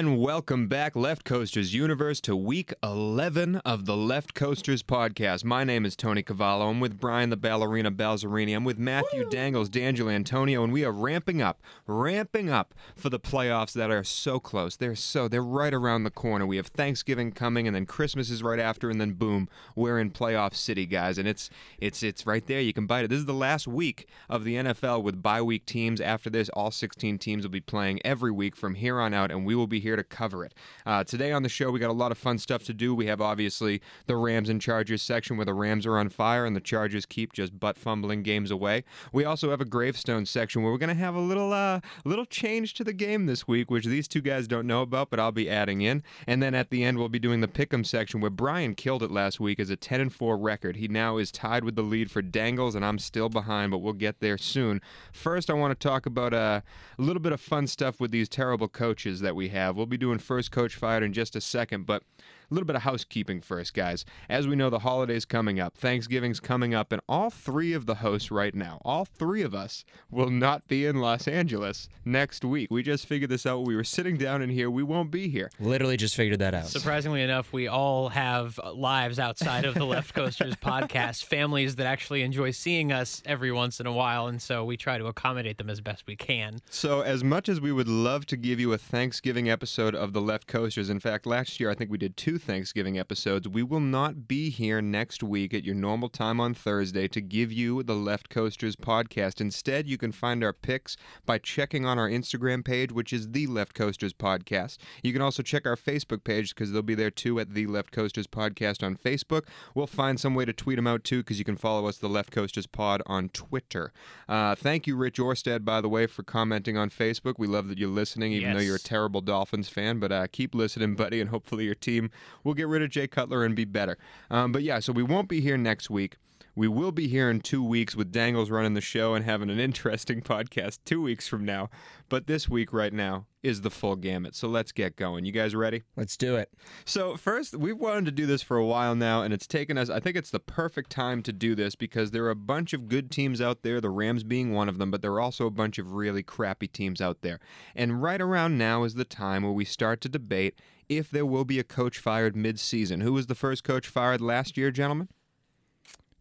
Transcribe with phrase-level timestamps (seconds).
[0.00, 5.44] And welcome back, Left Coasters Universe, to week 11 of the Left Coasters podcast.
[5.44, 6.70] My name is Tony Cavallo.
[6.70, 8.56] I'm with Brian the Ballerina Balzerini.
[8.56, 13.20] I'm with Matthew Dangles, D'Angelo Antonio, and we are ramping up, ramping up for the
[13.20, 14.74] playoffs that are so close.
[14.74, 16.46] They're so, they're right around the corner.
[16.46, 20.12] We have Thanksgiving coming, and then Christmas is right after, and then boom, we're in
[20.12, 21.18] playoff city, guys.
[21.18, 22.62] And it's, it's, it's right there.
[22.62, 23.08] You can bite it.
[23.08, 26.00] This is the last week of the NFL with bye week teams.
[26.00, 29.44] After this, all 16 teams will be playing every week from here on out, and
[29.44, 30.54] we will be here to cover it.
[30.86, 32.94] Uh, today on the show, we got a lot of fun stuff to do.
[32.94, 36.54] We have obviously the Rams and Chargers section where the Rams are on fire and
[36.54, 38.84] the Chargers keep just butt fumbling games away.
[39.12, 42.26] We also have a gravestone section where we're going to have a little uh, little
[42.26, 45.32] change to the game this week, which these two guys don't know about, but I'll
[45.32, 46.02] be adding in.
[46.26, 49.10] And then at the end, we'll be doing the pick'em section where Brian killed it
[49.10, 50.76] last week as a 10 and 4 record.
[50.76, 53.92] He now is tied with the lead for Dangles, and I'm still behind, but we'll
[53.92, 54.80] get there soon.
[55.12, 56.60] First, I want to talk about uh,
[56.98, 59.76] a little bit of fun stuff with these terrible coaches that we have.
[59.80, 62.02] We'll be doing first coach fired in just a second, but
[62.50, 64.04] a little bit of housekeeping first, guys.
[64.28, 67.96] As we know, the holiday's coming up, Thanksgiving's coming up, and all three of the
[67.96, 72.68] hosts right now, all three of us, will not be in Los Angeles next week.
[72.70, 73.64] We just figured this out.
[73.64, 74.70] We were sitting down in here.
[74.70, 75.50] We won't be here.
[75.60, 76.66] Literally just figured that out.
[76.66, 82.22] Surprisingly enough, we all have lives outside of the Left Coasters podcast, families that actually
[82.22, 85.70] enjoy seeing us every once in a while, and so we try to accommodate them
[85.70, 86.58] as best we can.
[86.68, 90.20] So, as much as we would love to give you a Thanksgiving episode of the
[90.20, 93.80] Left Coasters, in fact, last year I think we did two Thanksgiving episodes, we will
[93.80, 97.94] not be here next week at your normal time on Thursday to give you the
[97.94, 99.40] Left Coasters podcast.
[99.40, 103.46] Instead, you can find our picks by checking on our Instagram page, which is the
[103.46, 104.78] Left Coasters podcast.
[105.02, 107.92] You can also check our Facebook page because they'll be there too at the Left
[107.92, 109.46] Coasters podcast on Facebook.
[109.74, 112.08] We'll find some way to tweet them out too because you can follow us, the
[112.08, 113.92] Left Coasters pod, on Twitter.
[114.28, 117.34] Uh, thank you, Rich Orstad, by the way, for commenting on Facebook.
[117.38, 119.98] We love that you're listening, even though you're a terrible Dolphins fan.
[120.00, 122.10] But uh, keep listening, buddy, and hopefully your team
[122.44, 123.98] will get rid of Jay Cutler and be better.
[124.30, 126.16] Um, but yeah, so we won't be here next week.
[126.56, 129.60] We will be here in two weeks with Dangles running the show and having an
[129.60, 131.70] interesting podcast two weeks from now.
[132.08, 134.34] But this week, right now, is the full gamut.
[134.34, 135.24] So let's get going.
[135.24, 135.84] You guys ready?
[135.96, 136.50] Let's do it.
[136.84, 139.88] So first, we've wanted to do this for a while now, and it's taken us.
[139.88, 142.88] I think it's the perfect time to do this because there are a bunch of
[142.88, 143.80] good teams out there.
[143.80, 146.68] The Rams being one of them, but there are also a bunch of really crappy
[146.68, 147.38] teams out there.
[147.74, 150.58] And right around now is the time where we start to debate
[150.90, 153.00] if there will be a coach fired mid-season.
[153.00, 155.08] Who was the first coach fired last year, gentlemen?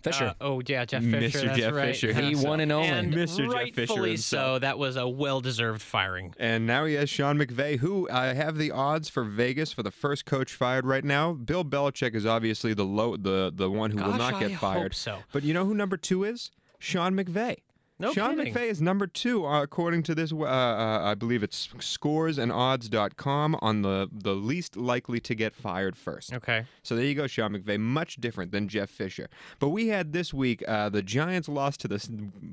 [0.02, 0.28] Fisher.
[0.28, 1.20] Uh, oh yeah, Jeff Mr.
[1.20, 1.46] Fisher.
[1.48, 1.88] That's Jeff right.
[1.88, 2.48] Fisher he himself.
[2.48, 2.88] one and only.
[2.88, 3.52] And Mr.
[3.52, 4.56] Jeff Fisher himself.
[4.56, 4.60] so.
[4.60, 6.34] That was a well-deserved firing.
[6.40, 9.92] And now he has Sean McVay, who I have the odds for Vegas for the
[9.92, 11.34] first coach fired right now.
[11.34, 14.60] Bill Belichick is obviously the low, the the one who will not get I hope
[14.76, 14.96] fired.
[14.96, 15.18] so.
[15.34, 16.50] But you know who number two is?
[16.80, 17.58] Sean McVay.
[18.00, 18.54] No Sean kidding.
[18.54, 20.32] McVay is number two uh, according to this.
[20.32, 26.34] Uh, uh, I believe it's scoresandodds.com on the the least likely to get fired first.
[26.34, 26.66] Okay.
[26.82, 27.78] So there you go, Sean McVay.
[27.78, 29.28] Much different than Jeff Fisher.
[29.60, 32.00] But we had this week uh, the Giants lost to the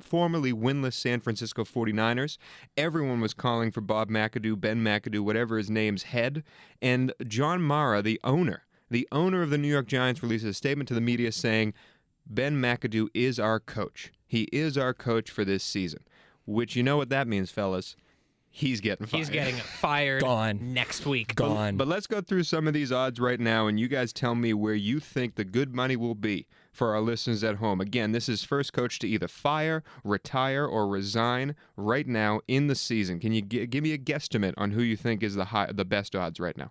[0.00, 2.38] formerly winless San Francisco 49ers.
[2.76, 6.42] Everyone was calling for Bob McAdoo, Ben McAdoo, whatever his name's head.
[6.82, 10.88] And John Mara, the owner, the owner of the New York Giants, releases a statement
[10.88, 11.72] to the media saying,
[12.26, 14.10] Ben McAdoo is our coach.
[14.26, 16.00] He is our coach for this season.
[16.46, 17.96] Which you know what that means, fellas.
[18.48, 19.18] He's getting fired.
[19.18, 20.72] He's getting fired Gone.
[20.72, 21.34] next week.
[21.34, 21.76] Gone.
[21.76, 24.54] But let's go through some of these odds right now, and you guys tell me
[24.54, 27.80] where you think the good money will be for our listeners at home.
[27.82, 32.74] Again, this is first coach to either fire, retire, or resign right now in the
[32.74, 33.20] season.
[33.20, 35.84] Can you gi- give me a guesstimate on who you think is the high, the
[35.84, 36.70] best odds right now,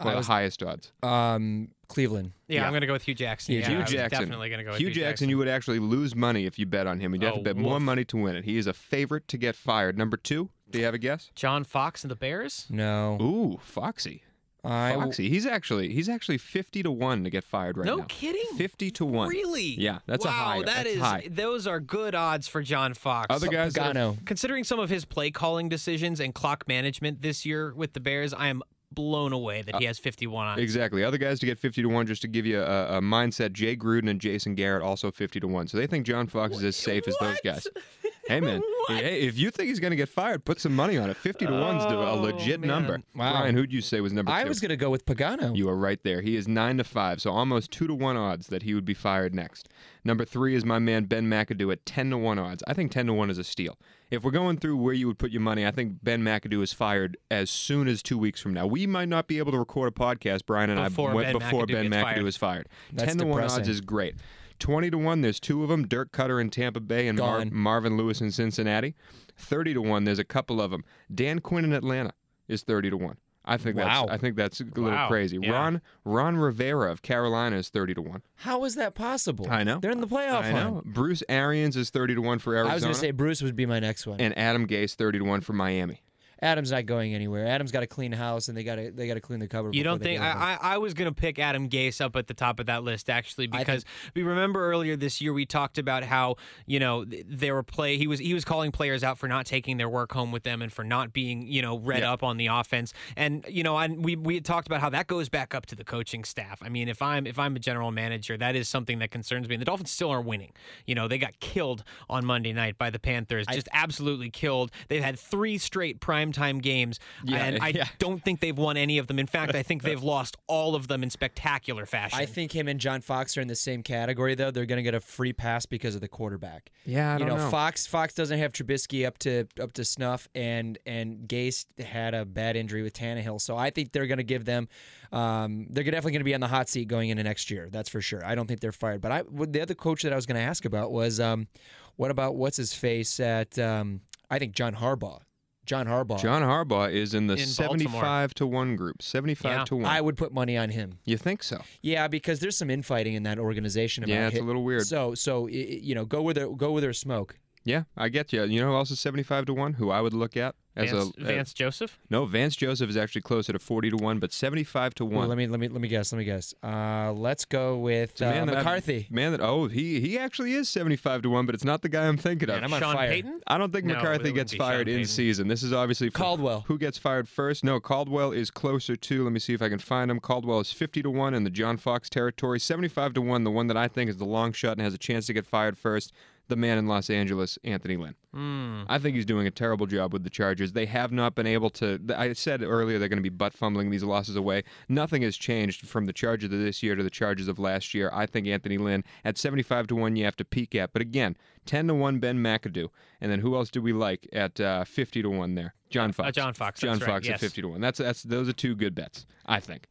[0.00, 0.92] or I the was- highest odds?
[1.04, 2.32] um, Cleveland.
[2.48, 2.66] Yeah, Yeah.
[2.66, 3.52] I'm going to go with Hue Jackson.
[3.54, 4.20] Hue yeah, Hue I Jackson.
[4.20, 6.66] Definitely going to go with Hue Hue Jackson, you would actually lose money if you
[6.66, 7.12] bet on him.
[7.14, 8.44] You'd have to Oh, bet more money to win it.
[8.44, 9.96] He is a favorite to get fired.
[9.98, 11.30] Number two, do you have a guess?
[11.34, 12.66] John Fox and the Bears.
[12.70, 13.18] No.
[13.20, 14.22] Ooh, Foxy.
[14.64, 15.28] I Foxy.
[15.28, 18.02] He's actually he's actually fifty to one to get fired right no now.
[18.02, 18.44] No kidding.
[18.56, 19.28] Fifty to one.
[19.28, 19.74] Really?
[19.76, 21.26] Yeah, that's a wow, high- that that's is- high.
[21.28, 23.26] Those are good odds for John Fox.
[23.28, 24.24] Other guys that are- Pagano.
[24.24, 28.32] Considering some of his play calling decisions and clock management this year with the Bears,
[28.32, 28.62] I am
[28.94, 30.58] blown away that uh, he has 51 on.
[30.58, 31.04] Exactly.
[31.04, 33.76] Other guys to get 50 to 1, just to give you a, a mindset, Jay
[33.76, 35.68] Gruden and Jason Garrett also 50 to 1.
[35.68, 37.66] So they think John Fox is as safe as those guys.
[38.32, 38.62] Hey, man.
[38.88, 41.16] Hey, if you think he's going to get fired, put some money on it.
[41.16, 42.66] 50 to 1's a Oh, legit man.
[42.68, 43.00] number.
[43.14, 43.30] Wow.
[43.38, 44.48] Brian, who'd you say was number I two?
[44.48, 45.56] was gonna go with Pagano.
[45.56, 46.20] You are right there.
[46.20, 48.92] He is 9 to 5, so almost 2 to 1 odds that he would be
[48.92, 49.68] fired next.
[50.04, 52.64] Number 3 is my man Ben McAdoo at 10 to 1 odds.
[52.66, 53.78] I think 10 to 1 is a steal.
[54.10, 56.72] If we're going through where you would put your money, I think Ben McAdoo is
[56.72, 58.66] fired as soon as 2 weeks from now.
[58.66, 61.38] We might not be able to record a podcast Brian and Before I went Ben
[61.38, 62.26] before McAdoo Ben McAdoo fired.
[62.26, 62.68] is fired.
[62.92, 64.16] That's 10 to 1 odds is great.
[64.62, 67.96] 20 to 1, there's two of them Dirk Koetter in Tampa Bay and Mar- Marvin
[67.96, 68.94] Lewis in Cincinnati.
[69.36, 70.84] 30 to 1, there's a couple of them.
[71.12, 72.12] Dan Quinn in Atlanta
[72.48, 73.16] is 30 to 1.
[73.44, 74.06] I think Wow.
[74.06, 75.08] that's I think that's a little Wow.
[75.08, 75.36] crazy.
[75.42, 75.50] Yeah.
[75.50, 78.22] Ron Ron Rivera of Carolina is 30 to 1.
[78.36, 79.48] How is that possible?
[79.50, 79.80] I know.
[79.80, 80.74] They're in the playoff I know.
[80.74, 80.84] hunt.
[80.94, 82.70] Bruce Arians is 30 to 1 for Arizona.
[82.70, 84.20] I was going to say Bruce would be my next one.
[84.20, 86.02] and Adam Gase 30 to 1 for Miami.
[86.42, 87.46] Adam's not going anywhere.
[87.46, 89.74] Adam's got to clean house, and they got to they got to clean the cupboard.
[89.74, 90.38] You don't think go to him.
[90.42, 93.08] I, I I was gonna pick Adam Gase up at the top of that list
[93.08, 93.84] actually because
[94.14, 96.36] we remember earlier this year we talked about how
[96.66, 99.46] you know th- there were play he was he was calling players out for not
[99.46, 102.12] taking their work home with them and for not being you know read Yeah.
[102.12, 105.06] up on the offense and you know and we we had talked about how that
[105.06, 106.60] goes back up to the coaching staff.
[106.62, 109.54] I mean if I'm if I'm a general manager that is something that concerns me.
[109.54, 110.52] And the Dolphins still are winning.
[110.86, 114.72] You know they got killed on Monday night by the Panthers just absolutely killed.
[114.88, 116.00] They've had three straight
[116.32, 117.86] primetime games Yeah, and I yeah.
[117.98, 119.18] don't think they've won any of them.
[119.18, 122.18] In fact, I think they've lost all of them in spectacular fashion.
[122.18, 124.50] I think him and John Fox are in the same category, though.
[124.50, 126.70] They're going to get a free pass because of the quarterback.
[126.84, 127.50] Yeah, I you don't know, know.
[127.50, 132.24] Fox Fox doesn't have Trubisky up to up to snuff, and and Gase had a
[132.24, 134.68] bad injury with Tannehill, so I think they're going to give them.
[135.12, 137.68] Um, they're definitely going to be on the hot seat going into next year.
[137.70, 138.24] That's for sure.
[138.24, 139.00] I don't think they're fired.
[139.00, 141.48] But I the other coach that I was going to ask about was, um,
[141.96, 143.58] what about what's his face at?
[143.58, 144.00] Um,
[144.30, 145.20] I think John Harbaugh.
[145.64, 146.20] John Harbaugh.
[146.20, 149.00] John Harbaugh is in the In 75 to 1 group.
[149.00, 149.64] 75 Yeah.
[149.64, 149.84] to 1.
[149.86, 150.98] I would put money on him.
[151.04, 151.62] you think so?
[151.82, 154.02] Yeah, because there's some infighting in that organization.
[154.04, 154.86] About Yeah, it's a hit- little weird.
[154.86, 157.38] So, so i- i- you know, go with their go with their smoke.
[157.64, 158.42] Yeah, I get you.
[158.44, 159.74] You know who else is 75 to 1?
[159.74, 161.98] Who I would look at as Vance, a uh, Vance Joseph.
[162.08, 165.28] No, Vance Joseph is actually closer to 40 to 1, but 75 to Ooh, 1.
[165.28, 166.12] let me let me let me guess.
[166.12, 166.54] Let me guess.
[166.62, 169.06] Uh, let's go with uh, man that I've- McCarthy.
[169.10, 172.06] man that oh, he he actually is 75 to 1, but it's not the guy
[172.08, 172.64] I'm thinking Man, of.
[172.64, 173.08] I'm on Sean fire.
[173.08, 173.40] Payton.
[173.46, 175.48] I don't think No, McCarthy gets fired in season.
[175.48, 176.64] This is obviously for Caldwell.
[176.68, 177.64] Who gets fired first?
[177.64, 179.24] No, Caldwell is closer to.
[179.24, 180.20] Let me see if I can find him.
[180.20, 182.58] Caldwell is 50 to 1 in the John Fox territory.
[182.58, 184.98] 75 to 1, the one that I think is the long shot and has a
[184.98, 186.12] chance to get fired first.
[186.48, 188.14] The man in Los Angeles, Anthony Lynn.
[188.34, 188.82] Hmm.
[188.88, 190.72] I think he's doing a terrible job with the Chargers.
[190.72, 191.98] They have not been able to.
[192.16, 194.64] I said earlier they're going to be butt fumbling these losses away.
[194.88, 198.10] Nothing has changed from the Chargers of this year to the Chargers of last year.
[198.12, 200.92] I think Anthony Lynn at 75 to 1 you have to peak at.
[200.92, 201.36] But again,
[201.66, 202.88] 10 to 1 Ben McAdoo.
[203.20, 205.74] And then who else do we like at uh, 50 to 1 there?
[205.90, 206.28] John Fox.
[206.28, 207.34] Uh, John Fox, John that's right, Fox yes.
[207.34, 207.80] at 50 to 1.
[207.80, 209.86] That's that's those are two good bets, I think.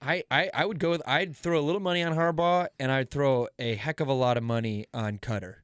[0.00, 1.02] I, I I would go with.
[1.06, 4.36] I'd throw a little money on Harbaugh, and I'd throw a heck of a lot
[4.36, 5.61] of money on Koetter.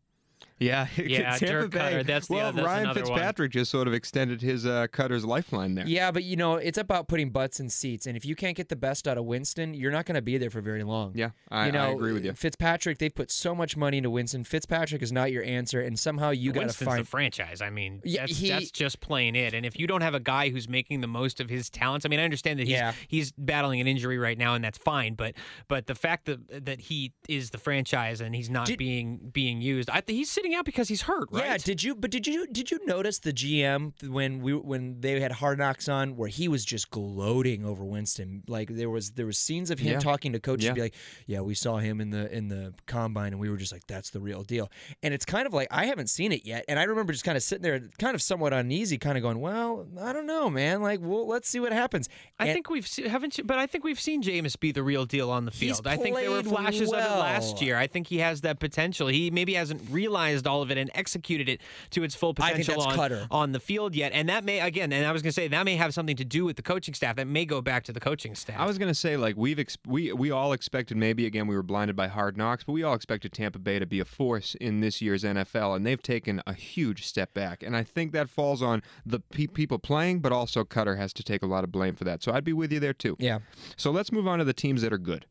[0.58, 1.78] Yeah, Yeah, Tampa Dirk Bay.
[1.78, 3.10] Koetter, that's the- well, that's Ryan another one.
[3.12, 5.86] Fitzpatrick just sort of extended his uh, Koetter's lifeline there.
[5.86, 8.68] Yeah, but you know, it's about putting butts in seats, and if you can't get
[8.68, 11.12] the best out of Winston, you're not going to be there for very long.
[11.14, 12.32] Yeah, I, you know, I agree with you.
[12.32, 14.44] Fitzpatrick, they put so much money into Winston.
[14.44, 17.00] Fitzpatrick is not your answer, and somehow you got to Winston's find.
[17.04, 17.60] the franchise.
[17.62, 19.54] I mean, Yeah, that's, he- that's just plain it.
[19.54, 22.08] And if you don't have a guy who's making the most of his talents, I
[22.08, 22.92] mean, I understand that he's Yeah.
[23.06, 25.14] he's battling an injury right now, and that's fine.
[25.14, 25.34] But
[25.68, 29.60] but the fact that that he is the franchise and he's not Did- being being
[29.60, 31.44] used, I, he's sitting out because he's hurt, right?
[31.44, 31.94] Yeah, did you?
[31.94, 32.46] But did you?
[32.46, 36.48] Did you notice the GM when we when they had Hard Knocks on, where he
[36.48, 38.42] was just gloating over Winston?
[38.48, 39.98] Like there was there was scenes of him Yeah.
[39.98, 40.72] talking to coaches, Yeah.
[40.72, 40.94] be like,
[41.26, 44.10] "Yeah, we saw him in the in the combine, and we were just like, that's
[44.10, 44.70] the real deal."
[45.02, 47.36] And it's kind of like I haven't seen it yet, and I remember just kind
[47.36, 50.82] of sitting there, kind of somewhat uneasy, kind of going, "Well, I don't know, man.
[50.82, 53.66] Like, well, let's see what happens." I And- think we've se- haven't, you, but I
[53.66, 55.86] think we've seen Jameis be the real deal on the field.
[55.86, 57.76] I think there were played flashes of it last year.
[57.76, 59.08] I think he has that potential.
[59.08, 62.96] He maybe hasn't realized all of it and executed it to its full potential on,
[62.96, 63.26] Koetter.
[63.30, 64.12] on the field yet.
[64.12, 66.24] And that may again, and I was going to say that may have something to
[66.24, 67.16] do with the coaching staff.
[67.16, 68.58] That may go back to the coaching staff.
[68.58, 71.62] I was gonna say like we've ex- we we all expected maybe again we were
[71.62, 74.80] blinded by hard knocks, but we all expected Tampa Bay to be a force in
[74.80, 77.62] this year's NFL, and they've taken a huge step back.
[77.62, 81.22] And I think that falls on the pe- people playing, but also Koetter has to
[81.22, 82.22] take a lot of blame for that.
[82.22, 83.16] So I'd be with you there too.
[83.18, 83.38] Yeah.
[83.76, 85.26] So let's move on to the teams that are good.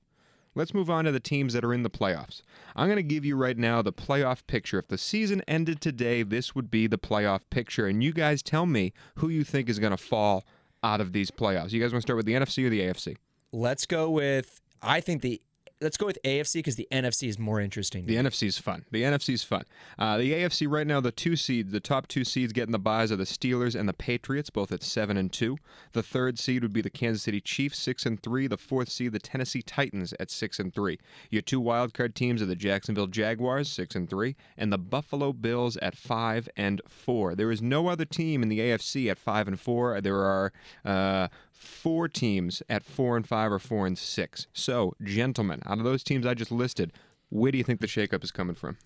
[0.57, 2.41] Let's move on to the teams that are in the playoffs.
[2.75, 4.79] I'm going to give you right now the playoff picture.
[4.79, 7.85] If the season ended today, this would be the playoff picture.
[7.85, 10.45] And you guys tell me who you think is going to fall
[10.81, 11.73] out of these playoffs.
[11.73, 13.17] You guys want to start with the NFC or the AFC?
[13.51, 14.59] Let's go with.
[14.81, 15.43] I think the.
[15.79, 18.05] Let's go with AFC because the NFC is more interesting.
[18.05, 18.15] The.
[18.15, 18.85] NFC is fun.
[18.89, 19.63] The NFC is fun.
[19.99, 23.11] Uh, the AFC right now, the two seeds, the top two seeds getting the buys
[23.11, 25.57] are the Steelers and the Patriots, both at seven and two.
[25.93, 28.47] The third seed would be the Kansas City Chiefs, six and three.
[28.47, 30.97] The fourth seed, the Tennessee Titans at six and three.
[31.29, 35.31] Your two wild card teams are the Jacksonville Jaguars, six and three, and the Buffalo
[35.31, 37.35] Bills at five and four.
[37.35, 40.01] There is no other team in the AFC at five and four.
[40.01, 40.51] There are
[40.83, 44.47] uh, four teams at four and five or four and six.
[44.53, 46.93] So, gentlemen, out of those teams I just listed,
[47.29, 48.77] where do you think the shakeup is coming from?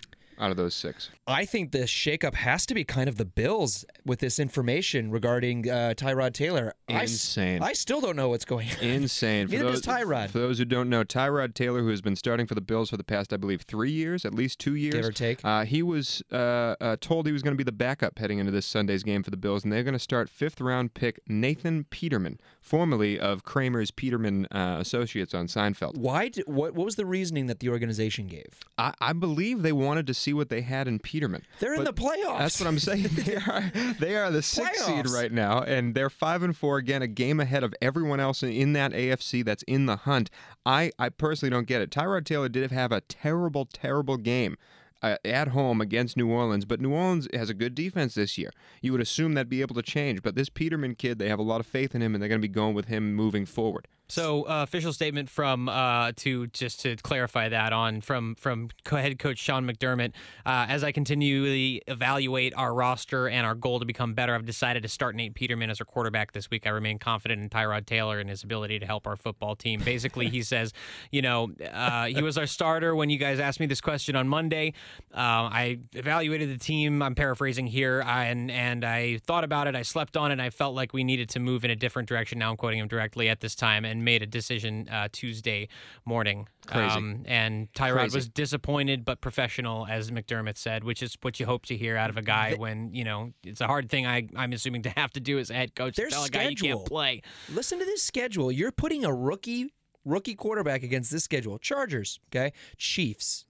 [0.41, 1.11] out of those six.
[1.27, 5.69] I think the shakeup has to be kind of the Bills with this information regarding
[5.69, 6.73] uh, Tyrod Taylor.
[6.89, 7.61] I Insane.
[7.61, 8.77] I, still don't know what's going on.
[8.79, 9.47] Insane.
[9.47, 10.29] For Neither those, does Tyrod.
[10.31, 12.97] For those who don't know, Tyrod Taylor, who has been starting for the Bills for
[12.97, 15.39] the past, I believe, three years, at least two years, Give or take.
[15.43, 18.51] Uh, he was uh, uh, told he was going to be the backup heading into
[18.51, 21.85] this Sunday's game for the Bills, and they're going to start fifth round pick Nathan
[21.85, 25.97] Peterman, formerly of Kramer's Peterman uh, Associates on Seinfeld.
[25.97, 26.29] Why?
[26.29, 26.73] Did, what?
[26.73, 28.59] What was the reasoning that the organization gave?
[28.77, 31.43] I, I believe they wanted to see what they had in Peterman.
[31.59, 32.37] They're in the playoffs.
[32.37, 33.03] That's what I'm saying.
[33.11, 37.01] they are they are the sixth seed right now, and they're five and four again,
[37.01, 40.29] a game ahead of everyone else in- in that AFC that's in the hunt.
[40.65, 41.89] I I personally don't get it.
[41.89, 44.57] Tyrod Taylor did have a terrible, terrible game.
[45.03, 48.51] Uh, at home against New Orleans, but New Orleans has a good defense this year.
[48.83, 51.43] You would assume that'd be able to change, but this Peterman kid, they have a
[51.43, 53.87] lot of faith in him, and they're going to be going with him moving forward.
[54.11, 59.17] So, uh, official statement from uh, to just to clarify that on from from head
[59.19, 60.11] coach Sean McDermott.
[60.45, 64.83] Uh, as I continually evaluate our roster and our goal to become better, I've decided
[64.83, 66.67] to start Nate Peterman as our quarterback this week.
[66.67, 69.79] I remain confident in Tyrod Taylor and his ability to help our football team.
[69.79, 70.73] Basically, he says,
[71.09, 74.27] you know, uh, he was our starter when you guys asked me this question on
[74.27, 74.73] Monday.
[75.13, 77.01] Uh, I evaluated the team.
[77.01, 79.75] I'm paraphrasing here, I, and and I thought about it.
[79.77, 80.33] I slept on it.
[80.33, 82.39] and I felt like we needed to move in a different direction.
[82.39, 85.67] Now I'm quoting him directly at this time, and made a decision uh, Tuesday
[86.05, 86.47] morning.
[86.67, 86.95] Crazy.
[86.95, 88.17] Um, and Tyrod Crazy.
[88.17, 92.09] was disappointed but professional, as McDermott said, which is what you hope to hear out
[92.09, 94.05] of a guy when you know it's a hard thing.
[94.05, 95.95] I I'm assuming to have to do as a head coach.
[95.95, 96.79] Their tell a guy you schedule.
[96.79, 97.21] can't play.
[97.51, 98.51] Listen to this schedule.
[98.51, 99.73] You're putting a rookie
[100.05, 101.57] rookie quarterback against this schedule.
[101.59, 102.53] Chargers, okay?
[102.77, 103.45] Chiefs,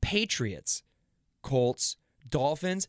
[0.00, 0.82] Patriots,
[1.42, 1.96] Colts,
[2.28, 2.88] Dolphins,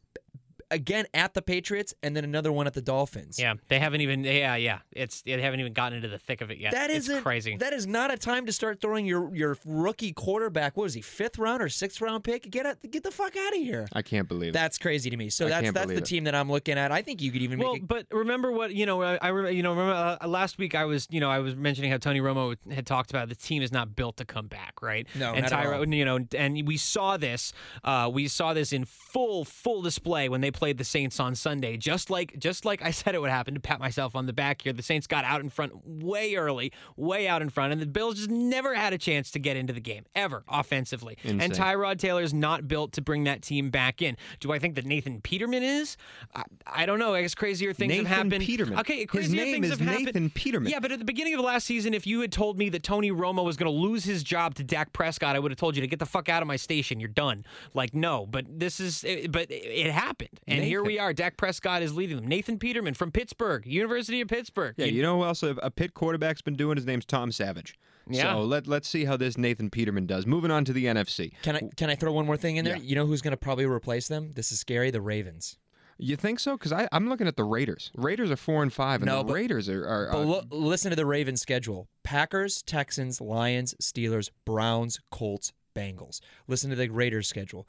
[0.72, 3.40] again at the Patriots, and then another one at the Dolphins.
[3.40, 4.24] Yeah, they haven't even.
[4.24, 4.80] Yeah, yeah.
[4.92, 6.72] It's they haven't even gotten into the thick of it yet.
[6.74, 7.58] That is crazy.
[7.58, 10.78] That is not a time to start throwing your your rookie quarterback.
[10.78, 11.02] What is he?
[11.02, 12.50] Fifth round or sixth round pick?
[12.50, 13.88] Get out, get the fuck out of here.
[13.94, 14.54] I can't believe it.
[14.54, 15.30] That's crazy to me.
[15.30, 16.06] So I that's that's the it.
[16.06, 16.92] team that I'm looking at.
[16.92, 17.88] I think you could even make Well, it.
[17.88, 19.02] but remember what you know.
[19.02, 21.56] I, I remember, you know, remember uh, last week I was, you know, I was
[21.56, 24.82] mentioning how Tony Romo had talked about the team is not built to come back,
[24.82, 25.08] right?
[25.16, 25.72] No, and not at all.
[25.72, 30.30] Tyro, you know, and we saw this, uh, we saw this in full, full display
[30.30, 31.78] when they played the Saints on Sunday.
[31.78, 33.54] Just like, just like I said it would happen.
[33.54, 36.74] To pat myself on the back here, the Saints got out in front way early,
[36.98, 39.72] way out in front, and the Bills just never had a chance to get into
[39.72, 41.18] the game ever offensively.
[41.24, 41.64] And Insane.
[41.66, 44.18] Tyrod Taylor's not built to bring that team back in.
[44.42, 45.96] Do I think that Nathan Peterman is?
[46.36, 47.14] I, I don't know.
[47.14, 48.44] I guess crazier things Nathan have happened.
[48.44, 48.80] Peterman.
[48.80, 50.06] Okay, His crazier name things is have happened.
[50.08, 50.72] Nathan Peterman.
[50.72, 52.84] Yeah, but at the beginning of the last season, if you had told me that
[52.84, 55.76] Tony Romo was going to lose his job to Dak Prescott, I would have told
[55.78, 57.00] you to get the fuck out of my station.
[57.00, 57.46] You're done.
[57.74, 61.14] Like no, but this is, but it happened, and here we are.
[61.14, 62.28] Dak Prescott is leading them.
[62.28, 64.76] Nathan Peterman from Pittsburgh, University of Pittsburgh.
[64.78, 66.78] Yeah, you know who else a, a Pitt quarterback's been doing?
[66.78, 67.78] His name's Tom Savage.
[68.10, 68.34] Yeah.
[68.34, 70.26] So let let's see how this Nathan Peterman does.
[70.26, 71.34] Moving on to the NFC.
[71.44, 72.76] Can I can I throw one more thing in there?
[72.78, 72.82] Yeah.
[72.84, 74.32] You know who's going to probably replace them?
[74.34, 74.90] This is scary.
[74.92, 75.58] The Ravens.
[76.02, 76.56] You think so?
[76.58, 77.92] Because I'm looking at the Raiders.
[77.94, 79.86] Raiders are four and five, and No, the but- Raiders are.
[79.86, 85.52] are, But are lo- listen to the Ravens schedule: Packers, Texans, Lions, Steelers, Browns, Colts,
[85.76, 86.22] Bengals.
[86.48, 87.68] Listen to the Raiders schedule: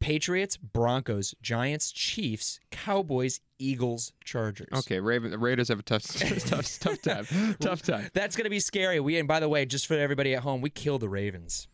[0.00, 4.68] Patriots, Broncos, Giants, Chiefs, Cowboys, Eagles, Chargers.
[4.72, 6.02] okay, Raven, the Raiders have a tough,
[6.46, 7.26] tough, tough time.
[7.60, 8.08] tough time.
[8.14, 9.00] That's going to be scary.
[9.00, 11.68] We and by the way, just for everybody at home, we killed the Ravens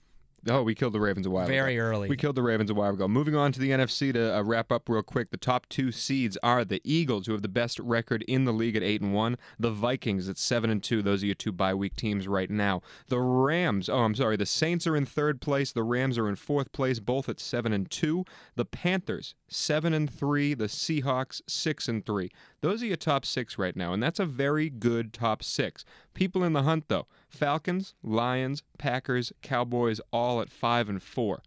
[0.48, 1.52] Oh, we killed the Ravens a while ago.
[1.52, 2.08] very early.
[2.08, 3.08] We killed the Ravens a while ago.
[3.08, 5.30] Moving on to the NFC to uh, wrap up real quick.
[5.30, 8.76] The top two seeds are the Eagles, who have the best record in the league
[8.76, 9.36] at eight and one.
[9.58, 11.02] The Vikings at seven and two.
[11.02, 12.82] Those are your two bye week teams right now.
[13.08, 13.88] The Rams.
[13.88, 14.36] Oh, I'm sorry.
[14.36, 15.72] The Saints are in third place.
[15.72, 18.24] The Rams are in fourth place, both at seven and two.
[18.56, 20.54] The Panthers seven and three.
[20.54, 22.30] The Seahawks six and three.
[22.64, 25.84] Those are your top six right now, and that's a very good top six.
[26.14, 31.42] People in the hunt though: Falcons, Lions, Packers, Cowboys, all at five and four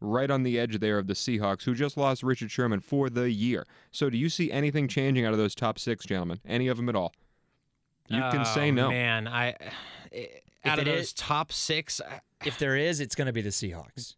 [0.00, 3.30] right on the edge there of the Seahawks, who just lost Richard Sherman for the
[3.30, 3.66] year.
[3.90, 6.40] So, do you see anything changing out of those top six, gentlemen?
[6.46, 7.12] Any of them at all?
[8.08, 8.88] You can oh, say Oh, no.
[8.88, 9.56] Man, I
[10.12, 10.26] eh,
[10.64, 13.50] out of those is- top six, I- if there is, it's going to be the
[13.50, 14.14] Seahawks.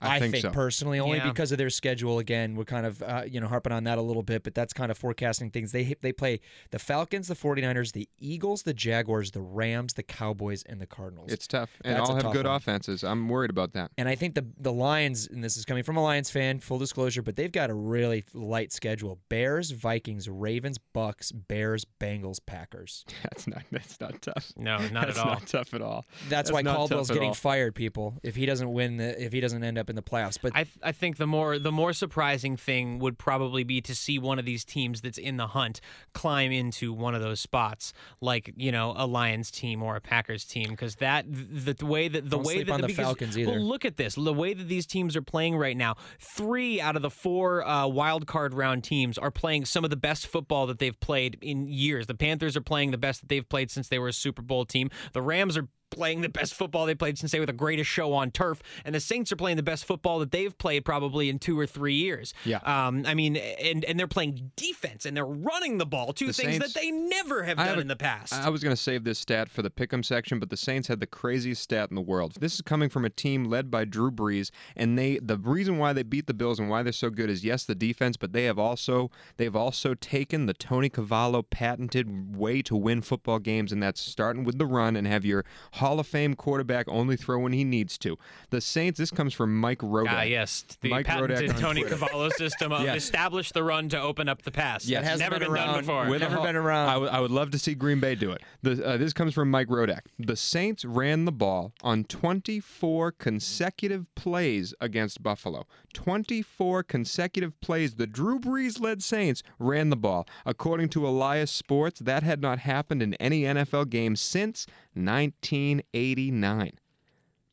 [0.00, 0.50] I think so.
[0.50, 1.28] personally, only Yeah.
[1.28, 2.18] because of their schedule.
[2.18, 4.72] Again, we're kind of uh, you know harping on that a little bit, but that's
[4.72, 5.72] kind of forecasting things.
[5.72, 6.40] They they play
[6.70, 11.32] the Falcons, the 49ers, the Eagles, the Jaguars, the Rams, the Cowboys, and the Cardinals.
[11.32, 12.54] It's tough, and That's all have good one.
[12.56, 13.02] offenses.
[13.02, 13.90] I'm worried about that.
[13.98, 16.78] and I think the the Lions, and this is coming from a Lions fan, full
[16.78, 23.04] disclosure, but they've got a really light schedule: Bears, Vikings, Ravens, Bucks, Bears, Bengals, Packers.
[23.24, 23.62] That's not.
[23.70, 24.52] That's not tough.
[24.56, 25.32] no, not that's at all.
[25.34, 26.06] not tough at all.
[26.28, 27.34] That's, That's why Caldwell's getting all.
[27.34, 28.14] fired, people.
[28.22, 30.38] If he doesn't win, the, if he doesn't end up up in the playoffs.
[30.40, 33.94] But I, th- I think the more the more surprising thing would probably be to
[33.94, 35.80] see one of these teams that's in the hunt
[36.12, 40.44] climb into one of those spots, like you know a Lions team or a Packers
[40.44, 43.36] team, because that the, the way that the Don't way that on the because- Falcons
[43.36, 43.60] well, either.
[43.60, 45.96] look at this, the way that these teams are playing right now.
[46.18, 49.96] Three out of the four uh, wild card round teams are playing some of the
[49.96, 52.06] best football that they've played in years.
[52.06, 54.64] The Panthers are playing the best that they've played since they were a Super Bowl
[54.64, 54.90] team.
[55.12, 58.12] The Rams are playing the best football they played since they were the greatest show
[58.12, 61.38] on turf, and the Saints are playing the best football that they've played probably in
[61.38, 62.34] two or three years.
[62.44, 62.58] Yeah.
[62.58, 66.32] Um, I mean, and and they're playing defense and they're running the ball, two The
[66.32, 68.32] things Saints- that they never have I done have a- in the past.
[68.34, 71.00] I was going to save this stat for the pick'em section, but the Saints had
[71.00, 72.36] the craziest stat in the world.
[72.40, 75.92] This is coming from a team led by Drew Brees, and they the reason why
[75.92, 78.44] they beat the Bills and why they're so good is yes, the defense, but they
[78.44, 83.82] have also they've also taken the Tony Cavallo patented way to win football games, and
[83.82, 85.44] that's starting with the run and have your
[85.78, 88.16] Hall of Fame quarterback only throw when he needs to.
[88.50, 88.98] The Saints.
[88.98, 90.06] This comes from Mike Rodak.
[90.10, 91.96] Ah, yes, the Mike Rodak patented on Tony Twitter.
[91.96, 92.94] Cavallo system of Yeah.
[92.94, 94.86] establish the run to open up the pass.
[94.86, 95.02] Yes.
[95.02, 96.06] That's Hasn't never been been, done before.
[96.08, 96.88] With a Never Hall- been around.
[96.88, 98.42] I would- would love to see Green Bay do it.
[98.62, 100.02] The, uh, this comes from Mike Rodak.
[100.18, 105.66] The Saints ran the ball on 24 consecutive plays against Buffalo.
[105.98, 107.96] 24 consecutive plays.
[107.96, 110.28] The Drew Brees led Saints ran the ball.
[110.46, 114.64] According to Elias Sports, that had not happened in any NFL game since
[114.94, 116.78] 1989.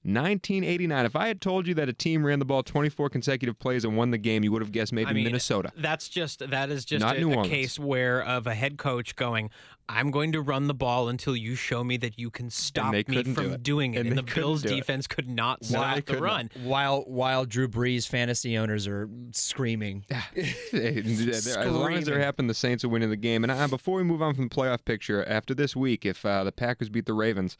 [0.05, 1.05] 1989.
[1.05, 3.97] If I had told you that a team ran the ball 24 consecutive plays and
[3.97, 5.71] won the game, you would have guessed maybe I mean, Minnesota.
[5.75, 9.15] That's just that is just Not a, New a case where of a head coach
[9.15, 9.49] going,
[9.89, 13.03] "I'm going to run the ball until you show me that you can stop me
[13.03, 13.63] couldn't do from it.
[13.63, 14.75] doing it." And And, the Bills do it.
[14.75, 16.23] defense could not they stop the couldn't.
[16.23, 16.49] run.
[16.63, 20.05] while while Drew Brees fantasy owners are screaming.
[20.35, 22.21] Hey, as long as they're Screaming.
[22.21, 23.43] happy, the Saints are winning the game.
[23.43, 26.43] And uh, before we move on from the playoff picture, after this week, if uh,
[26.43, 27.57] the Packers beat the Ravens,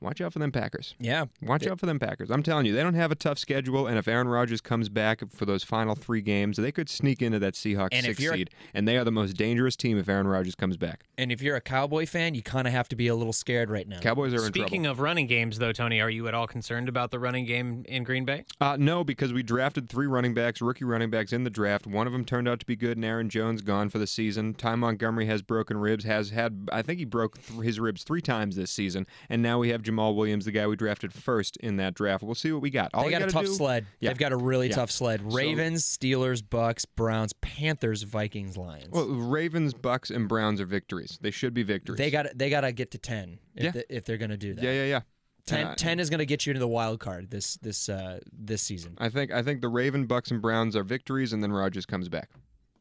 [0.00, 0.94] watch out for them Packers.
[0.98, 1.26] Yeah.
[1.42, 2.30] Watch out for them Packers.
[2.30, 5.20] I'm telling you, they don't have a tough schedule, and if Aaron Rodgers comes back
[5.30, 8.50] for those final three games, they could sneak into that Seahawks And if six seed,
[8.74, 11.04] and they are the most dangerous team if Aaron Rodgers comes back.
[11.16, 13.70] And if you're a Cowboy fan, you kind of have to be a little scared
[13.70, 13.98] right now.
[14.00, 14.92] Cowboys are in Speaking trouble.
[14.92, 18.04] of running games, though, Tony, are you at all concerned about the running game in
[18.04, 18.44] Green Bay?
[18.60, 21.86] Uh, no, because we drafted three running backs, rookie running backs in the draft.
[21.86, 24.54] One of them turned out to be good, and Aaron Jones gone for the season.
[24.54, 28.20] Ty Montgomery has broken ribs, has had, I think he broke th- his ribs three
[28.20, 29.06] times this season.
[29.28, 32.22] And now we have Jamal Williams, the guy we drafted first in that draft.
[32.22, 32.90] We'll see what we got.
[32.92, 33.86] All they got a tough do- sled.
[34.00, 34.10] Yeah.
[34.10, 34.74] They've got a really Yeah.
[34.74, 35.20] tough sled.
[35.22, 38.90] So- Ravens, Steelers, Bucks, Browns, Panthers, Vikings, Lions.
[38.90, 41.18] Well, Ravens, Bucks, and Browns are victories.
[41.22, 41.96] They should be victories.
[41.96, 43.70] they got they got to get to 10 if, Yeah.
[43.70, 44.62] they, if they're going to do that.
[44.62, 45.00] Yeah, yeah, yeah.
[45.46, 48.20] 10, Uh, 10 is going to get you into the wild card this this uh,
[48.30, 48.94] this season.
[48.98, 52.10] I think I think the Raven, Bucks, and Browns are victories, and then Rodgers comes
[52.10, 52.28] back.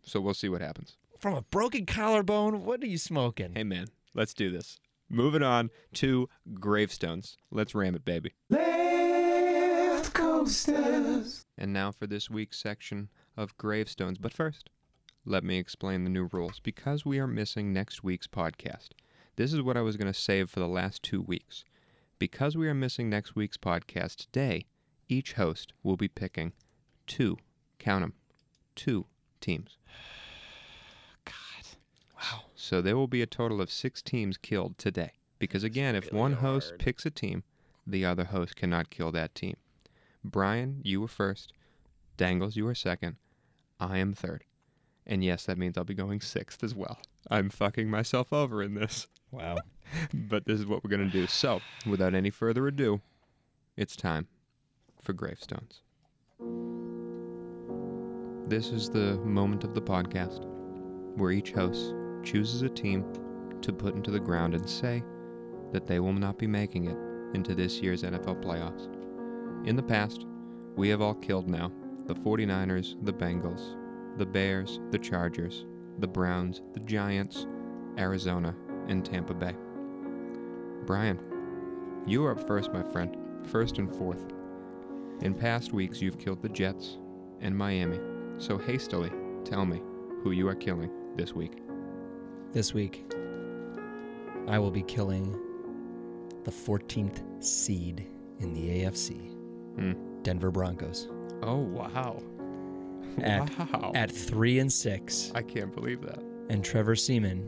[0.03, 0.97] So we'll see what happens.
[1.17, 3.53] From a broken collarbone, what are you smoking?
[3.55, 4.79] Hey man, let's do this.
[5.09, 7.37] Moving on to gravestones.
[7.49, 8.33] Let's ram it, baby.
[8.49, 11.45] Left coasters.
[11.57, 14.17] And now for this week's section of gravestones.
[14.17, 14.69] But first,
[15.25, 18.89] let me explain the new rules because we are missing next week's podcast.
[19.37, 21.63] This is what I was going to save for the last two weeks.
[22.19, 24.65] Because we are missing next week's podcast today,
[25.07, 26.51] each host will be picking
[27.05, 27.37] two,
[27.79, 28.13] count them,
[28.75, 29.05] two
[29.39, 29.77] teams.
[32.67, 35.11] So there will be a total of six teams killed today.
[35.39, 37.43] Because again, if one host picks a team,
[37.85, 39.55] the other host cannot kill that team.
[40.21, 41.53] Brian, you were first.
[42.17, 43.15] Dangles, you were second.
[43.79, 44.43] I am third.
[45.05, 46.99] And yes, that means I'll be going sixth as well.
[47.31, 49.07] I'm fucking myself over in this.
[49.31, 49.59] Wow.
[50.13, 51.27] But this is what we're going to do.
[51.27, 52.99] So, without any further ado,
[53.77, 54.27] it's time
[55.01, 55.79] for gravestones.
[58.49, 60.45] This is the moment of the podcast
[61.15, 61.93] where each host
[62.27, 63.05] chooses a team
[63.61, 65.01] to put into the ground and say
[65.71, 66.97] that they will not be making it
[67.35, 68.89] into this year's NFL playoffs.
[69.65, 70.25] In the past,
[70.75, 71.71] we have all killed now
[72.05, 73.75] the 49ers, the Bengals,
[74.17, 75.65] the Bears, the Chargers,
[75.99, 77.47] the Browns, the Giants,
[77.97, 78.55] Arizona,
[78.87, 79.55] and Tampa Bay.
[80.85, 81.19] Brian,
[82.05, 84.25] you are up first, my friend, first and fourth.
[85.21, 86.97] In past weeks, you've killed the Jets
[87.41, 87.99] and Miami,
[88.37, 89.11] so hastily
[89.43, 89.81] tell me
[90.23, 91.66] who you are killing this week.
[92.53, 93.05] This week,
[94.47, 95.37] I will be killing
[96.43, 98.07] the 14th seed
[98.39, 99.31] in the AFC,
[99.75, 99.93] Hmm.
[100.23, 101.09] Denver Broncos,
[101.43, 102.21] Oh, wow.
[103.21, 103.91] At- wow.
[103.95, 106.19] at three and six, I can't believe that.
[106.49, 107.43] and Trevor Siemian,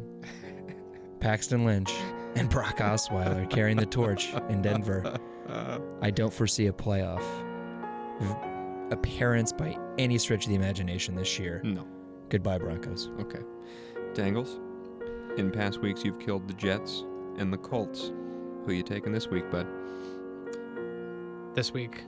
[1.20, 1.92] Paxton Lynch,
[2.36, 5.18] and Brock Osweiler carrying the torch in Denver.
[6.02, 7.24] I don't foresee a playoff
[8.92, 11.62] appearance by any stretch of the imagination this year.
[11.64, 11.88] no.
[12.30, 13.10] Goodbye, Broncos.
[13.22, 13.40] Okay.
[14.14, 14.60] Dangles,
[15.38, 17.04] in past weeks, you've killed the Jets
[17.38, 18.12] and the Colts.
[18.66, 19.68] Who you taking this week, bud?
[21.56, 22.04] This week,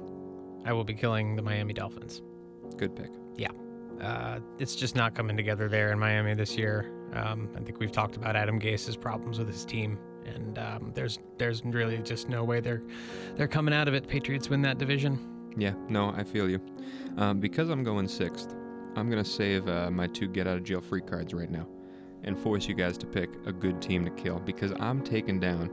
[0.65, 2.21] I will be killing the Miami Dolphins.
[2.77, 3.11] Good pick.
[3.35, 3.51] Yeah.
[3.99, 6.91] Uh, it's just not coming together there in Miami this year.
[7.13, 11.19] Um, I think we've talked about Adam Gase's problems with his team, and um, there's
[11.37, 12.81] there's really just no way they're
[13.35, 14.07] they're coming out of it.
[14.07, 15.19] Patriots win that division.
[15.57, 16.61] Yeah, no, I feel you.
[17.17, 18.55] Um, because I'm going sixth,
[18.95, 21.67] I'm going to save uh, my two get out of jail free cards right now
[22.23, 25.69] and force you guys to pick a good team to kill because I'm taking down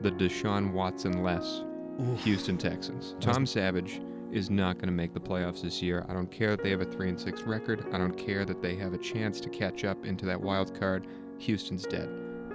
[0.00, 1.62] the Deshaun Watson less
[2.18, 3.14] Houston Texans.
[3.20, 4.00] Tom Savage
[4.32, 6.06] is not going to make the playoffs this year.
[6.08, 7.84] I don't care that they have a 3 and 6 record.
[7.92, 11.06] I don't care that they have a chance to catch up into that wild card.
[11.38, 12.08] Houston's dead.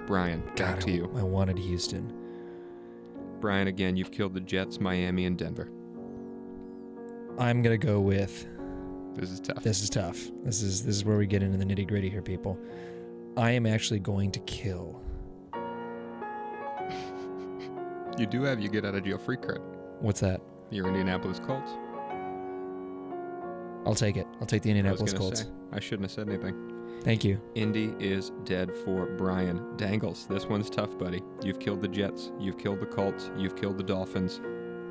[0.06, 1.12] Brian, back God, to you.
[1.16, 2.12] I wanted Houston.
[3.40, 5.68] Brian, again, you've killed the Jets, Miami, and Denver.
[7.38, 8.46] I'm gonna go with
[9.14, 9.62] This is tough.
[9.62, 10.18] this is tough.
[10.42, 12.58] This is this is where we get into the nitty gritty here, people.
[13.36, 15.00] I am actually going to kill.
[18.18, 19.60] You do have your get out of jail free card.
[20.00, 20.40] What's that?
[20.70, 21.70] Your Indianapolis Colts.
[23.84, 24.26] I'll take it.
[24.40, 25.40] I'll take the Indianapolis gonna Colts.
[25.42, 27.00] say, I shouldn't have said anything.
[27.02, 27.40] Thank you.
[27.54, 30.26] Indy is dead for Brian Dangles.
[30.26, 31.22] This one's tough, buddy.
[31.44, 32.32] You've killed the Jets.
[32.40, 33.30] You've killed the Colts.
[33.36, 34.40] You've killed the Dolphins.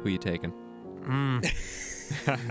[0.03, 0.53] Who you taking?
[1.01, 1.45] Mm.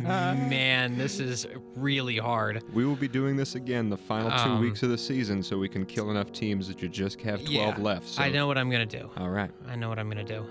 [0.02, 2.62] Man, this is really hard.
[2.72, 5.58] We will be doing this again the final two Um, weeks of the season so
[5.58, 8.08] we can kill enough teams that you just have 12 Yeah, left.
[8.08, 8.22] So.
[8.22, 9.10] I know what I'm gonna do.
[9.16, 9.50] All right.
[9.68, 10.44] I know what I'm gonna do.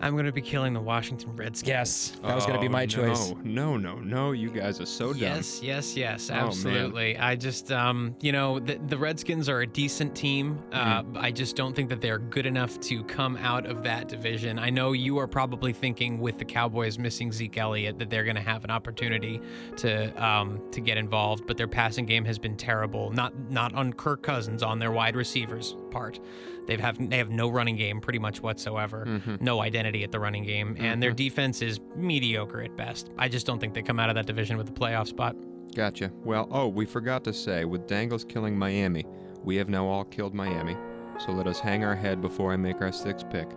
[0.00, 1.68] I'm gonna be killing the Washington Redskins.
[1.68, 3.32] Yes, that was gonna be Oh, my choice.
[3.42, 4.32] No, no, no, no.
[4.32, 5.20] You guys are so dumb.
[5.22, 7.16] Yes, yes, yes, Oh, absolutely.
[7.18, 10.58] I just, um, you know, the, the Redskins are a decent team.
[10.72, 11.18] Uh, Mm-hmm.
[11.18, 14.58] I just don't think that they're good enough to come out of that division.
[14.58, 18.36] I know you are probably thinking with the Cowboys missing Zeke Elliott that they're going
[18.36, 19.40] to have an opportunity
[19.76, 23.10] to um, to get involved, but their passing game has been terrible.
[23.10, 26.20] Not not on Kirk Cousins, on their wide receivers part.
[26.66, 29.04] They've have they have no running game pretty much whatsoever.
[29.06, 29.40] Mhm.
[29.40, 31.16] No identity at the running game, and their Mhm.
[31.16, 33.10] defense is mediocre at best.
[33.18, 35.36] I just don't think they come out of that division with a playoff spot.
[35.74, 36.10] Gotcha.
[36.24, 39.04] Well, oh, we forgot to say, with Dangles killing Miami,
[39.44, 40.76] we have now all killed Miami.
[41.18, 43.48] So let us hang our head before I make our sixth pick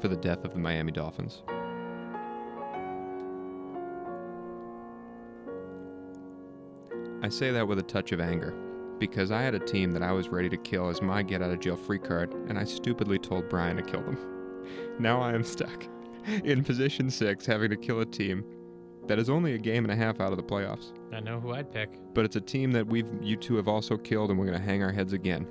[0.00, 1.42] for the death of the Miami Dolphins.
[7.22, 8.54] I say that with a touch of anger
[8.98, 11.50] because I had a team that I was ready to kill as my get out
[11.50, 14.18] of jail free card, and I stupidly told Brian to kill them.
[14.98, 15.86] Now I am stuck
[16.44, 18.44] in position six, having to kill a team
[19.06, 21.52] that is only a game and a half out of the playoffs I know who
[21.54, 21.90] I'd pick.
[22.12, 24.82] but it's a team that we've you two have also killed, and we're gonna hang
[24.82, 25.46] our heads again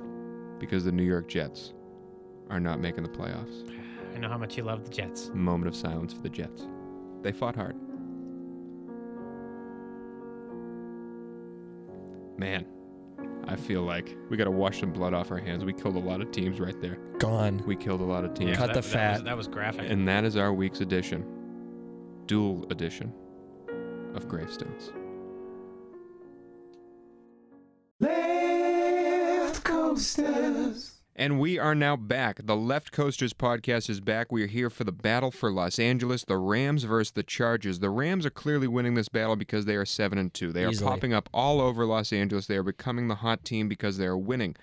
[0.59, 1.73] because the New York Jets
[2.49, 3.67] are not making the playoffs.
[4.15, 5.31] I know how much you love the Jets.
[5.33, 6.67] Moment of silence for the Jets.
[7.23, 7.75] They fought hard.
[12.37, 12.65] Man,
[13.67, 15.65] feel like we gotta wash some blood off our hands.
[15.65, 16.97] We killed a lot of teams right there.
[17.19, 17.61] Gone.
[17.67, 19.13] We killed a lot of teams, Cut that, the that fat.
[19.15, 19.89] was, that was graphic.
[19.91, 21.25] and that is our week's edition,
[22.27, 23.13] dual edition
[24.15, 24.93] of Gravestones.
[27.99, 30.96] Left coasters.
[31.19, 32.45] And we are now back.
[32.45, 34.31] The Left Coasters podcast is back.
[34.31, 37.79] We are here for the battle for Los Angeles, the Rams versus the Chargers.
[37.79, 40.51] The Rams are clearly winning this battle because they are 7 and 2.
[40.53, 40.87] They are Easily.
[40.87, 42.45] popping up all over Los Angeles.
[42.45, 44.55] They are becoming the hot team because they are winning.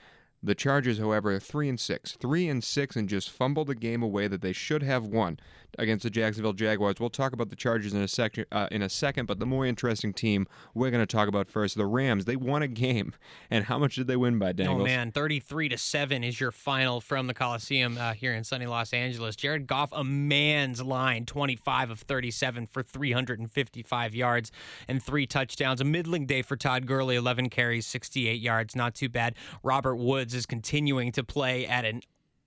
[0.45, 2.13] The Chargers, however, are 3 and 6.
[2.21, 5.41] 3 and 6 and just fumbled a game away that they should have won
[5.79, 6.97] against the Jacksonville Jaguars.
[7.01, 9.67] We'll talk about the Chargers in a second uh, in a second, but the more
[9.67, 12.25] interesting team we're going to talk about first, the Rams.
[12.25, 13.15] They won a game.
[13.51, 14.81] And how much did they win by, Dangles?
[14.81, 18.67] Oh man, thirty-three to seven is your final from the Coliseum uh, here in sunny
[18.67, 19.37] Los Angeles.
[19.37, 24.53] Jared Goff, a man's line, twenty-five of thirty-seven for three hundred and fifty-five yards
[24.89, 25.81] and three touchdowns.
[25.81, 29.35] A middling day for Todd Gurley, eleven carries, sixty-eight yards, not too bad.
[29.63, 32.01] Robert Woods is continuing to play at an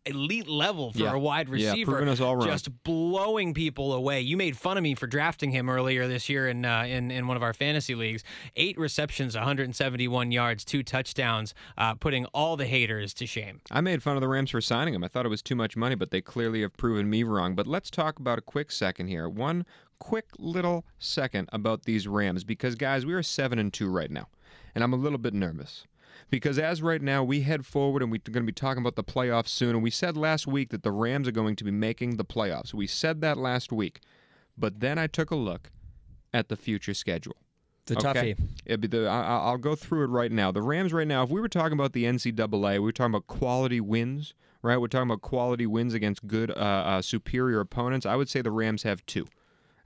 [0.08, 1.14] elite level for Yeah.
[1.14, 1.92] a wide receiver.
[1.94, 2.48] proving us all wrong.
[2.48, 4.22] Just blowing people away.
[4.22, 7.28] You made fun of me for drafting him earlier this year in uh, in in
[7.28, 8.24] one of our fantasy leagues.
[8.56, 13.62] Eight receptions, 171 yards, two touchdowns, uh, putting all the haters to shame.
[13.72, 15.04] I made fun of the Rams for signing him.
[15.04, 17.56] I thought it was too much money, but they clearly have proven me wrong.
[17.56, 19.28] But let's talk about a quick second here.
[19.30, 19.66] One
[20.00, 24.28] quick little second about these Rams because guys, we are 7 and 2 right now.
[24.76, 25.86] And I'm a little bit nervous.
[26.30, 29.04] Because as right now we head forward and we're going to be talking about the
[29.04, 32.18] playoffs soon and we said last week that the Rams are going to be making
[32.18, 32.74] the playoffs.
[32.74, 34.02] We said that last week.
[34.58, 35.72] But then I took a look
[36.34, 37.36] at the future schedule.
[37.90, 38.34] It's a Okay.
[38.34, 38.38] toughie.
[38.66, 40.52] It'd be the, I, I- I'll go through it right now.
[40.52, 43.28] The Rams right now, if we were talking about the NCAA, we were talking about
[43.28, 44.76] quality wins, right?
[44.78, 48.06] We're talking about quality wins against good, uh, uh, superior opponents.
[48.06, 49.28] I would say the Rams have two.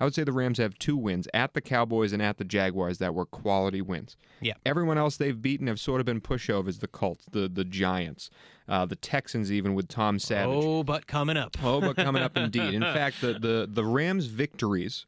[0.01, 2.97] I would say the Rams have two wins at the Cowboys and at the Jaguars
[2.97, 4.17] that were quality wins.
[4.41, 4.53] Yeah.
[4.65, 6.79] Everyone else they've beaten have sort of been pushovers.
[6.79, 8.31] The Colts, the the Giants,
[8.67, 10.57] uh, the Texans, even with Tom Savage.
[10.59, 11.55] Oh, but coming up.
[11.63, 12.73] Oh, but coming up indeed.
[12.73, 15.05] In fact, the, the, the Rams' victories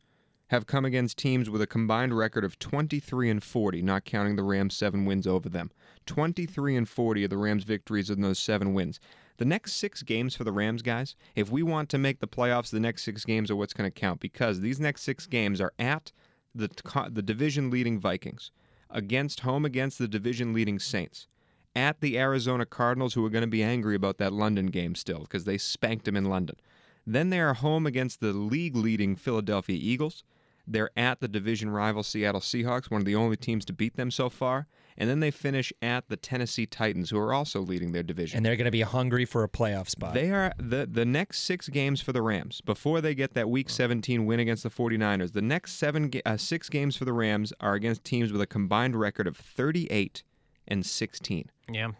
[0.49, 4.43] have come against teams with a combined record of 23 and 40, not counting the
[4.43, 5.71] Rams' seven wins over them.
[6.05, 8.99] 23 and 40 are the Rams' victories in those seven wins.
[9.37, 12.69] The next six games for the Rams, guys, if we want to make the playoffs,
[12.69, 15.73] the next six games are what's going to count because these next six games are
[15.79, 16.11] at
[16.53, 16.69] the,
[17.11, 18.51] the division leading Vikings,
[18.89, 21.27] against home against the division leading Saints,
[21.75, 25.21] at the Arizona Cardinals, who are going to be angry about that London game still
[25.21, 26.55] because they spanked them in London.
[27.05, 30.23] Then they are home against the league leading Philadelphia Eagles.
[30.65, 34.11] They're at the division rival Seattle Seahawks, one of the only teams to beat them
[34.11, 34.67] so far.
[34.97, 38.37] And then they finish at the Tennessee Titans, who are also leading their division.
[38.37, 40.13] And they're going to be hungry for a playoff spot.
[40.13, 43.69] They are the the next six games for the Rams before they get that Week
[43.69, 45.33] 17 win against the 49ers.
[45.33, 48.95] The next seven uh, six games for the Rams are against teams with a combined
[48.95, 50.23] record of 38
[50.67, 51.49] and 16.
[51.69, 51.91] Yeah.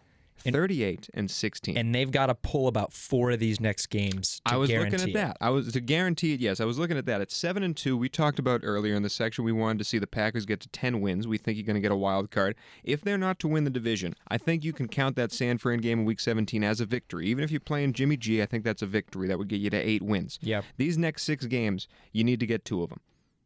[0.52, 1.76] 38 and 16.
[1.76, 4.40] and they've got to pull about four of these next games.
[4.46, 5.14] To I was looking at it.
[5.14, 5.36] that.
[5.40, 6.40] I was to guarantee it.
[6.40, 7.20] Yes, I was looking at that.
[7.20, 9.44] At seven and two, we talked about earlier in the section.
[9.44, 11.26] We wanted to see the Packers get to ten wins.
[11.26, 12.56] We think you're going to get a wild card.
[12.82, 15.78] If they're not to win the division, I think you can count that San Fran
[15.78, 17.26] game in Week 17 as a victory.
[17.26, 19.28] Even if you're playing Jimmy G, I think that's a victory.
[19.28, 20.38] That would get you to eight wins.
[20.42, 20.64] Yep.
[20.76, 23.00] These next six games, you need to get two of them.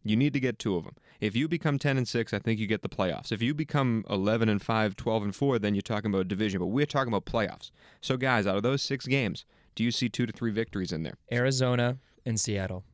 [0.04, 0.94] You need to get two of them.
[1.20, 3.32] If you become 10 and 6, I think you get the playoffs.
[3.32, 6.66] If you become 11 and 5, 12 and 4, then you're talking about division, but
[6.66, 7.70] we're talking about playoffs.
[8.00, 11.02] So guys, out of those 6 games, do you see 2 to 3 victories in
[11.02, 11.14] there?
[11.32, 12.84] Arizona and Seattle.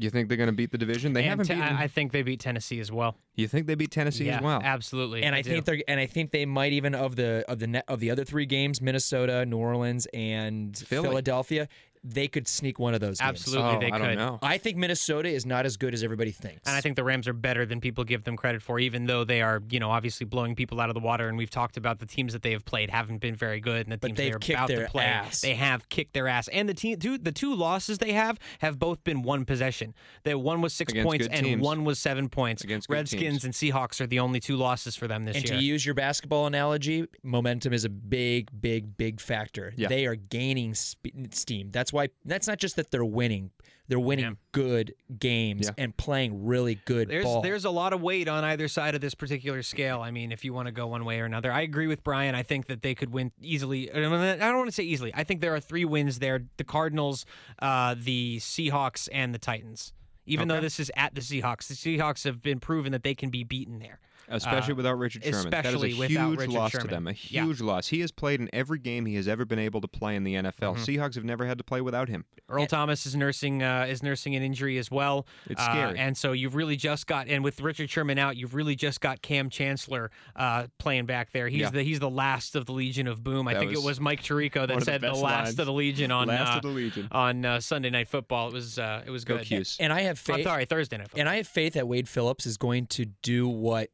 [0.00, 1.12] You think they're going to beat the division?
[1.12, 1.76] They and haven't te- beaten.
[1.76, 3.16] I I think they beat Tennessee as well.
[3.34, 4.60] you think they beat Tennessee yeah, as well?
[4.62, 5.24] absolutely.
[5.24, 5.50] And I, do.
[5.50, 8.12] think they're and I think they might even of the of the net of the
[8.12, 11.08] other three games, Minnesota, New Orleans, and Philly.
[11.08, 11.68] Philadelphia,
[12.04, 13.28] they could sneak one of those games.
[13.28, 14.04] absolutely oh, they I could.
[14.06, 14.38] don't know.
[14.42, 16.62] I think Minnesota is not as good as everybody thinks.
[16.66, 19.24] And I think the Rams are better than people give them credit for, even though
[19.24, 21.28] they are, you know, obviously blowing people out of the water.
[21.28, 23.92] And we've talked about the teams that they have played haven't been very good, and
[23.92, 25.40] the But teams they've they are kicked about their to play, ass.
[25.40, 26.48] they have kicked their ass.
[26.48, 29.94] And the team, two, the two losses they have have both been one possession.
[30.24, 31.62] That one was six Against points and teams.
[31.62, 32.62] one was seven points.
[32.64, 33.44] Against Redskins teams.
[33.44, 35.58] and Seahawks are the only two losses for them this and year.
[35.58, 39.72] to use your basketball analogy, momentum is a big, big, big factor.
[39.76, 39.88] Yeah.
[39.88, 41.70] They are gaining spe- steam.
[41.70, 41.97] That's why.
[42.24, 43.50] That's not just that they're winning;
[43.88, 44.32] they're winning Yeah.
[44.52, 45.82] good games Yeah.
[45.82, 47.42] and playing really good There's ball.
[47.42, 50.00] there's a lot of weight on either side of this particular scale.
[50.00, 52.34] I mean, if you want to go one way or another, I agree with Brian.
[52.34, 53.90] I think that they could win easily.
[53.92, 55.12] I don't want to say easily.
[55.14, 57.24] I think there are three wins there: the Cardinals,
[57.60, 59.92] uh, the Seahawks, and the Titans.
[60.26, 63.30] Even though this is at the Seahawks, the Seahawks have been proven that they can
[63.30, 63.98] be beaten there.
[64.30, 65.50] Especially Uh, without Richard Sherman.
[65.50, 66.86] that is a especially huge Richard loss Sherman.
[66.88, 67.06] to them.
[67.08, 67.44] A Yeah.
[67.44, 67.88] huge loss.
[67.88, 70.34] He has played in every game he has ever been able to play in the
[70.34, 70.74] NFL.
[70.74, 70.82] Mm-hmm.
[70.84, 72.24] Seahawks have never had to play without him.
[72.48, 75.26] Earl Thomas is nursing uh, is nursing an injury as well.
[75.48, 75.98] It's Uh, scary.
[75.98, 79.22] and so you've really just got and with Richard Sherman out, you've really just got
[79.22, 81.48] Kam Chancellor uh, playing back there.
[81.48, 81.70] He's Yeah.
[81.70, 83.48] the he's the last of the Legion of Boom.
[83.48, 85.58] I That think was it was Mike Tirico that of the said the, last lines.
[85.58, 87.08] of the Legion on Last uh, of the Legion.
[87.10, 88.48] on uh, Sunday Night Football.
[88.48, 89.46] It was uh, it was Go good.
[89.46, 89.76] Cuse.
[89.80, 91.20] and I have I'm sorry, Thursday Night Football.
[91.20, 93.90] And I have faith that Wade Phillips is going to do what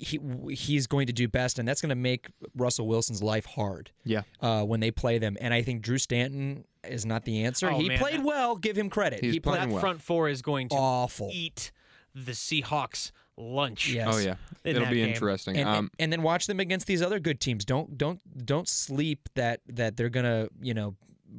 [0.00, 0.20] he
[0.54, 4.22] he's going to do best, and that's going to make Russell Wilson's life hard Yeah.
[4.40, 5.36] uh, when they play them.
[5.40, 7.68] And I think Drew Stanton is not the answer.
[7.70, 8.54] Oh, he man, played well.
[8.56, 9.20] Give him credit.
[9.20, 9.80] He's he played playing that well.
[9.80, 11.30] front four is going to awful.
[11.32, 11.72] eat
[12.14, 13.88] the Seahawks lunch.
[13.90, 14.08] Yes.
[14.14, 14.36] Oh yeah.
[14.64, 15.08] In It'll be game.
[15.08, 15.56] interesting.
[15.56, 17.64] And, and- um, and then watch them against these other good teams.
[17.64, 20.94] Don't don't don't sleep that that they're gonna you know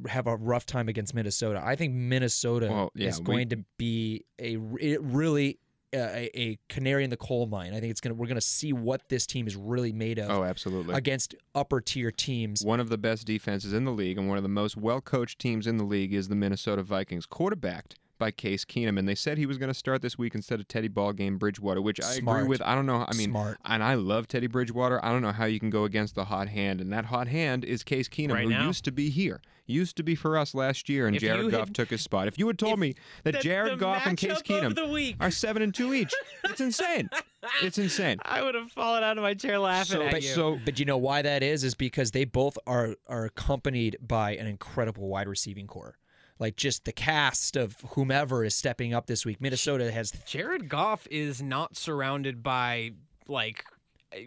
[0.06, 1.60] have a rough time against Minnesota.
[1.64, 5.58] I think Minnesota Well, yeah, is we- going to be a it really
[5.92, 7.74] Uh, a, a canary in the coal mine.
[7.74, 10.44] I think it's gonna we're gonna see what this team is really made of oh,
[10.44, 10.94] absolutely.
[10.94, 12.64] against upper tier teams.
[12.64, 15.40] One of the best defenses in the league and one of the most well coached
[15.40, 19.00] teams in the league is the Minnesota Vikings, quarterbacked by Case Keenum.
[19.00, 21.82] And they said he was going to start this week instead of Teddy Ballgame Bridgewater,
[21.82, 22.40] which I Smart.
[22.40, 22.62] agree with.
[22.62, 23.04] I don't know.
[23.08, 23.58] I mean, Smart.
[23.64, 25.04] and I love Teddy Bridgewater.
[25.04, 26.80] I don't know how you can go against the hot hand.
[26.80, 28.66] And that hot hand is Case Keenum, Right who now.
[28.66, 29.40] used to be here.
[29.70, 32.26] Used to be for us last year, and If Jared Goff had- took his spot.
[32.28, 34.86] If you had told me that the- Jared the Goff and Case matchup Keenum the
[34.86, 35.16] week.
[35.20, 36.12] are seven and two each,
[36.44, 37.08] it's insane.
[37.62, 38.18] It's insane.
[38.22, 40.28] I would have fallen out of my chair laughing So, at but you.
[40.28, 41.64] so But you know why that is?
[41.64, 45.96] Is because they both are are accompanied by an incredible wide receiving core.
[46.38, 49.40] Like just the cast of whomever is stepping up this week.
[49.40, 52.90] Minnesota has Jared Goff is not surrounded by
[53.26, 53.64] like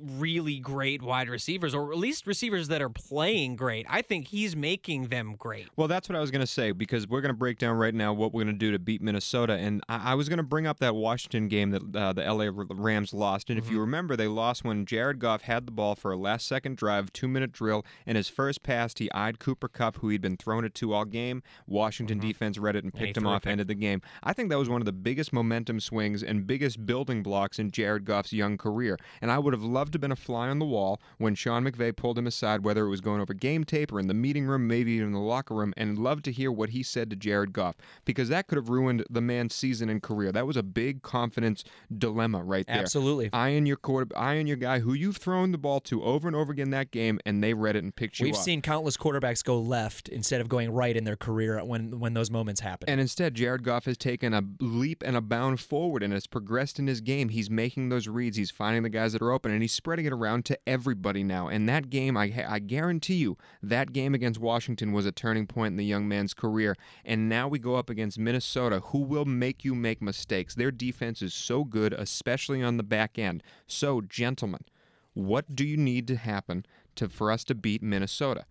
[0.02, 3.86] really great wide receivers or at least receivers that are playing great.
[3.90, 5.68] I think he's making them great.
[5.76, 7.94] Well, that's what I was going to say because we're going to break down right
[7.94, 9.54] now what we're going to do to beat Minnesota.
[9.54, 12.50] And I, I was going to bring up that Washington game that uh, the LA
[12.70, 13.50] Rams lost.
[13.50, 13.74] And if Mm-hmm.
[13.74, 17.12] you remember, they lost when Jared Goff had the ball for a last second drive,
[17.14, 17.86] two minute drill.
[18.06, 21.06] And his first pass, he eyed Cooper Kupp, who he'd been thrown it to all
[21.06, 21.44] game.
[21.68, 23.04] Washington defense read it and Mm-hmm.
[23.06, 23.52] picked him off, pick.
[23.52, 24.02] ended the game.
[24.22, 27.72] I think that was one of the biggest momentum swings and biggest building blocks in
[27.72, 28.98] Jared Goff's young career.
[29.22, 31.64] And I would have loved to have been a fly on the wall when Sean
[31.66, 34.46] McVay pulled him aside, whether it was going over game tape or in the meeting
[34.46, 37.16] room, maybe even in the locker room, and loved to hear what he said to
[37.16, 40.32] Jared Goff because that could have ruined the man's season and career.
[40.32, 41.64] That was a big confidence
[41.96, 42.78] dilemma right there.
[42.78, 43.30] Absolutely.
[43.34, 46.52] Eyeing your quarter, eyeing your guy who you've thrown the ball to over and over
[46.52, 48.42] again that game, and they read it and picked you We've up.
[48.42, 52.30] seen countless quarterbacks go left instead of going right in their career when when those
[52.30, 52.90] moments happen.
[52.90, 56.80] And instead, Jared Goff has taken a leap and a bound forward and has progressed
[56.80, 57.30] in his game.
[57.30, 58.38] He's making those reads.
[58.38, 61.48] He's finding the guys that are open, and he's spreading it around to everybody now.
[61.48, 65.74] And that game, I, I guarantee you, that game against Washington was a turning point
[65.74, 66.76] in the young man's career.
[67.04, 70.56] And now we go up against Minnesota, who will make you make mistakes.
[70.56, 73.44] Their defense is so good, especially on the back end.
[73.68, 74.62] So, gentlemen,
[75.14, 78.46] what do you need to happen to for us to beat Minnesota?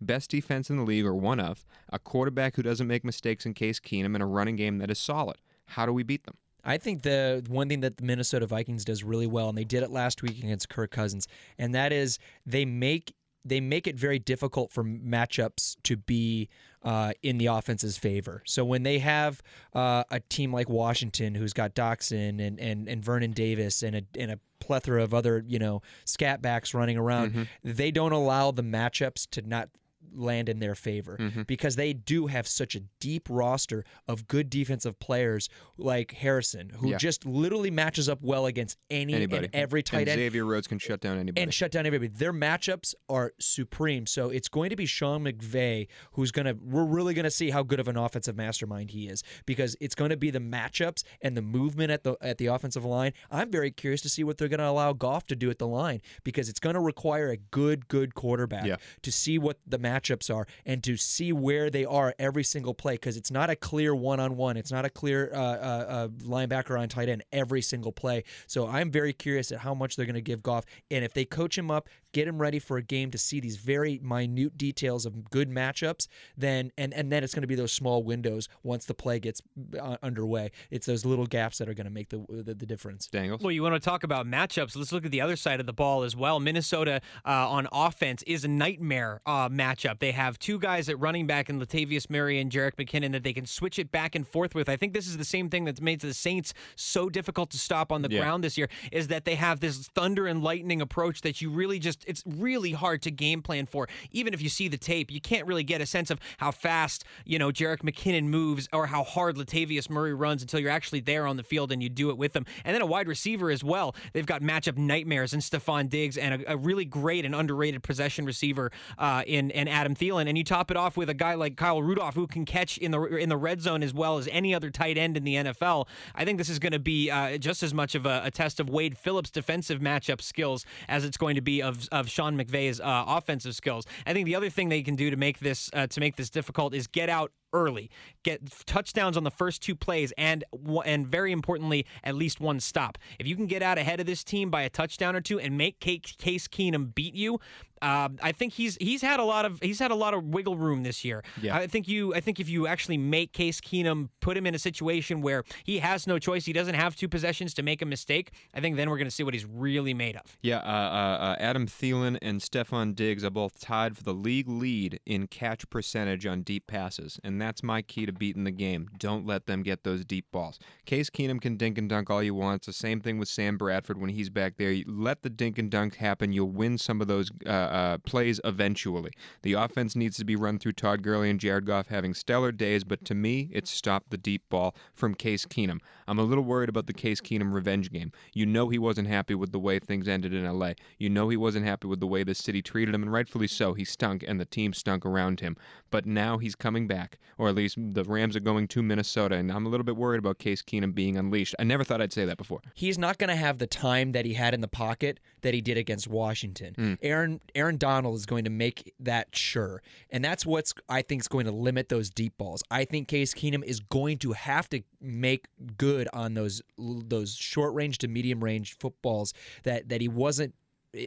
[0.00, 3.54] Best defense in the league, or one of, a quarterback who doesn't make mistakes in
[3.54, 5.36] Case Keenum, and a running game that is solid.
[5.70, 6.36] How do we beat them?
[6.66, 9.84] I think the one thing that the Minnesota Vikings does really well, and they did
[9.84, 14.18] it last week against Kirk Cousins, and that is they make they make it very
[14.18, 16.48] difficult for matchups to be
[16.82, 18.42] uh, in the offense's favor.
[18.44, 19.40] So when they have
[19.72, 24.02] uh, a team like Washington, who's got Doctson and and, and Vernon Davis and a
[24.18, 28.62] and a plethora of other you know scat backs running around, they don't allow the
[28.64, 29.68] matchups to not
[30.14, 31.42] land in their favor mm-hmm.
[31.42, 36.90] because they do have such a deep roster of good defensive players like Harrison, who
[36.90, 36.96] Yeah.
[36.98, 39.46] just literally matches up well against any Anybody.
[39.46, 41.42] and every tight and end Xavier Rhodes can shut down anybody.
[41.42, 42.08] and shut down everybody.
[42.08, 44.06] Their matchups are supreme.
[44.06, 47.50] So it's going to be Sean McVay who's going to, we're really going to see
[47.50, 51.02] how good of an offensive mastermind he is because it's going to be the matchups
[51.22, 53.12] and the movement at the at the offensive line.
[53.30, 55.66] I'm very curious to see what they're going to allow Goff to do at the
[55.66, 58.76] line because it's going to require a good, good quarterback Yeah.
[59.02, 62.94] to see what the matchups are and to see where they are every single play
[62.94, 64.56] because it's not a clear one on one.
[64.56, 68.24] It's not a clear uh, uh, uh, linebacker on tight end every single play.
[68.46, 70.64] So I'm very curious at how much they're going to give Goff.
[70.90, 73.56] And if they coach him up, get him ready for a game to see these
[73.56, 77.72] very minute details of good matchups, then and, and then it's going to be those
[77.72, 79.42] small windows once the play gets
[79.78, 80.50] uh, underway.
[80.70, 83.06] It's those little gaps that are going to make the, the, the difference.
[83.08, 83.42] Dangles.
[83.42, 84.76] Well, you want to talk about matchups?
[84.76, 86.40] Let's look at the other side of the ball as well.
[86.40, 89.50] Minnesota uh, on offense is a nightmare uh,
[89.86, 89.98] matchup.
[89.98, 93.32] They have two guys at running back in Latavius Murray and Jerick McKinnon that they
[93.32, 94.68] can switch it back and forth with.
[94.68, 97.90] I think this is the same thing that's made the Saints so difficult to stop
[97.92, 98.20] on the Yeah.
[98.20, 101.78] ground this year is that they have this thunder and lightning approach that you really
[101.78, 103.88] just it's really hard to game plan for.
[104.12, 107.04] Even if you see the tape, you can't really get a sense of how fast
[107.24, 111.26] you know Jerick McKinnon moves or how hard Latavius Murray runs until you're actually there
[111.26, 112.46] on the field and you do it with them.
[112.64, 113.94] And then a wide receiver as well.
[114.12, 118.24] They've got matchup nightmares in Stefon Diggs and a, a really great and underrated possession
[118.24, 120.26] receiver uh, in in Adam Thielen.
[120.26, 122.92] And you top it off with a guy like Kyle Rudolph who can catch in
[122.92, 125.86] the in the red zone as well as any other tight end in the NFL.
[126.14, 128.58] I think this is going to be uh, just as much of a, a test
[128.58, 132.80] of Wade Phillips' defensive matchup skills as it's going to be of of Sean McVay's
[132.80, 133.84] uh, offensive skills.
[134.06, 136.30] I think the other thing they can do to make this uh, to make this
[136.30, 137.90] difficult is get out early,
[138.22, 140.44] get touchdowns on the first two plays, and
[140.84, 142.98] and very importantly, at least one stop.
[143.18, 145.56] If you can get out ahead of this team by a touchdown or two and
[145.56, 147.40] make Case Keenum beat you,
[147.82, 150.56] uh, I think he's he's had a lot of he's had a lot of wiggle
[150.56, 151.22] room this year.
[151.40, 151.56] Yeah.
[151.56, 154.58] I think you I think if you actually make Case Keenum put him in a
[154.58, 158.32] situation where he has no choice, he doesn't have two possessions to make a mistake.
[158.54, 160.38] I think then we're going to see what he's really made of.
[160.42, 164.48] Yeah, uh, uh, uh, Adam Thielen and Stefon Diggs are both tied for the league
[164.48, 168.88] lead in catch percentage on deep passes, and that's my key to beating the game.
[168.98, 170.58] Don't let them get those deep balls.
[170.84, 172.56] Case Keenum can dink and dunk all you want.
[172.56, 174.72] It's the same thing with Sam Bradford when he's back there.
[174.72, 176.32] You let the dink and dunk happen.
[176.32, 179.12] You'll win some of those uh, uh, plays eventually.
[179.42, 182.82] The offense needs to be run through Todd Gurley and Jared Goff having stellar days,
[182.82, 185.78] but to me, it's stop the deep ball from Case Keenum.
[186.08, 188.10] I'm a little worried about the Case Keenum revenge game.
[188.32, 190.72] You know he wasn't happy with the way things ended in LA.
[190.98, 193.74] You know he wasn't happy with the way the city treated him, and rightfully so.
[193.74, 195.56] He stunk, and the team stunk around him.
[195.90, 199.52] But now he's coming back, or at least the Rams are going to Minnesota, and
[199.52, 201.54] I'm a little bit worried about Case Keenum being unleashed.
[201.58, 202.60] I never thought I'd say that before.
[202.74, 205.60] he's not going to have the time that he had in the pocket that he
[205.60, 206.74] did against Washington.
[206.74, 206.94] Hmm.
[207.02, 211.28] Aaron Aaron Donald is going to make that sure, and that's what's I think is
[211.28, 212.62] going to limit those deep balls.
[212.70, 217.74] I think Case Keenum is going to have to make good on those those short
[217.74, 219.34] range to medium range footballs
[219.64, 220.54] that that he wasn't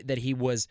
[0.06, 0.68] that he was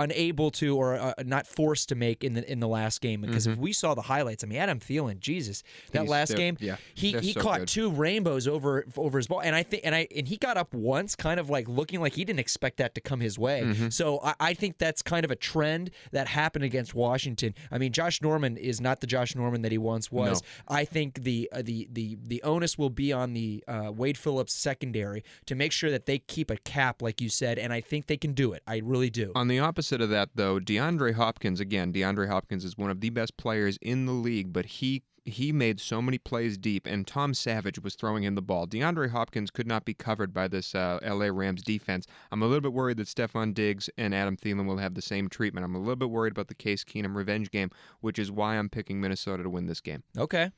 [0.00, 3.46] unable to or uh, not forced to make in the in the last game because
[3.46, 3.62] if Mm-hmm.
[3.62, 7.12] we saw the highlights, I mean Adam Thielen, Jesus, that He's- last game, yeah, he
[7.18, 7.68] he so caught good.
[7.68, 10.72] two rainbows over over his ball, and I think and I and he got up
[10.72, 13.62] once, kind of like looking like he didn't expect that to come his way.
[13.64, 13.88] Mm-hmm.
[13.90, 17.54] So I, I think that's kind of a trend that happened against Washington.
[17.72, 20.42] I mean, Josh Norman is not the Josh Norman that he once was.
[20.68, 24.52] I think the uh, the the the onus will be on the uh, Wade Phillips
[24.54, 28.06] secondary to make sure that they keep a cap, like you said, and I think
[28.06, 28.62] they can do it.
[28.66, 29.32] I really do.
[29.34, 31.92] On the opposite of that, though, DeAndre Hopkins again.
[31.92, 35.80] DeAndre Hopkins is one of the best players in the league, but he he made
[35.80, 38.66] so many plays deep, and Tom Savage was throwing him the ball.
[38.66, 42.06] DeAndre Hopkins could not be covered by this uh, LA Rams defense.
[42.32, 45.28] I'm a little bit worried that Stefon Diggs and Adam Thielen will have the same
[45.28, 45.64] treatment.
[45.64, 47.70] I'm a little bit worried about the Case Keenum revenge game,
[48.00, 50.02] which is why I'm picking Minnesota to win this game.
[50.16, 50.50] Okay.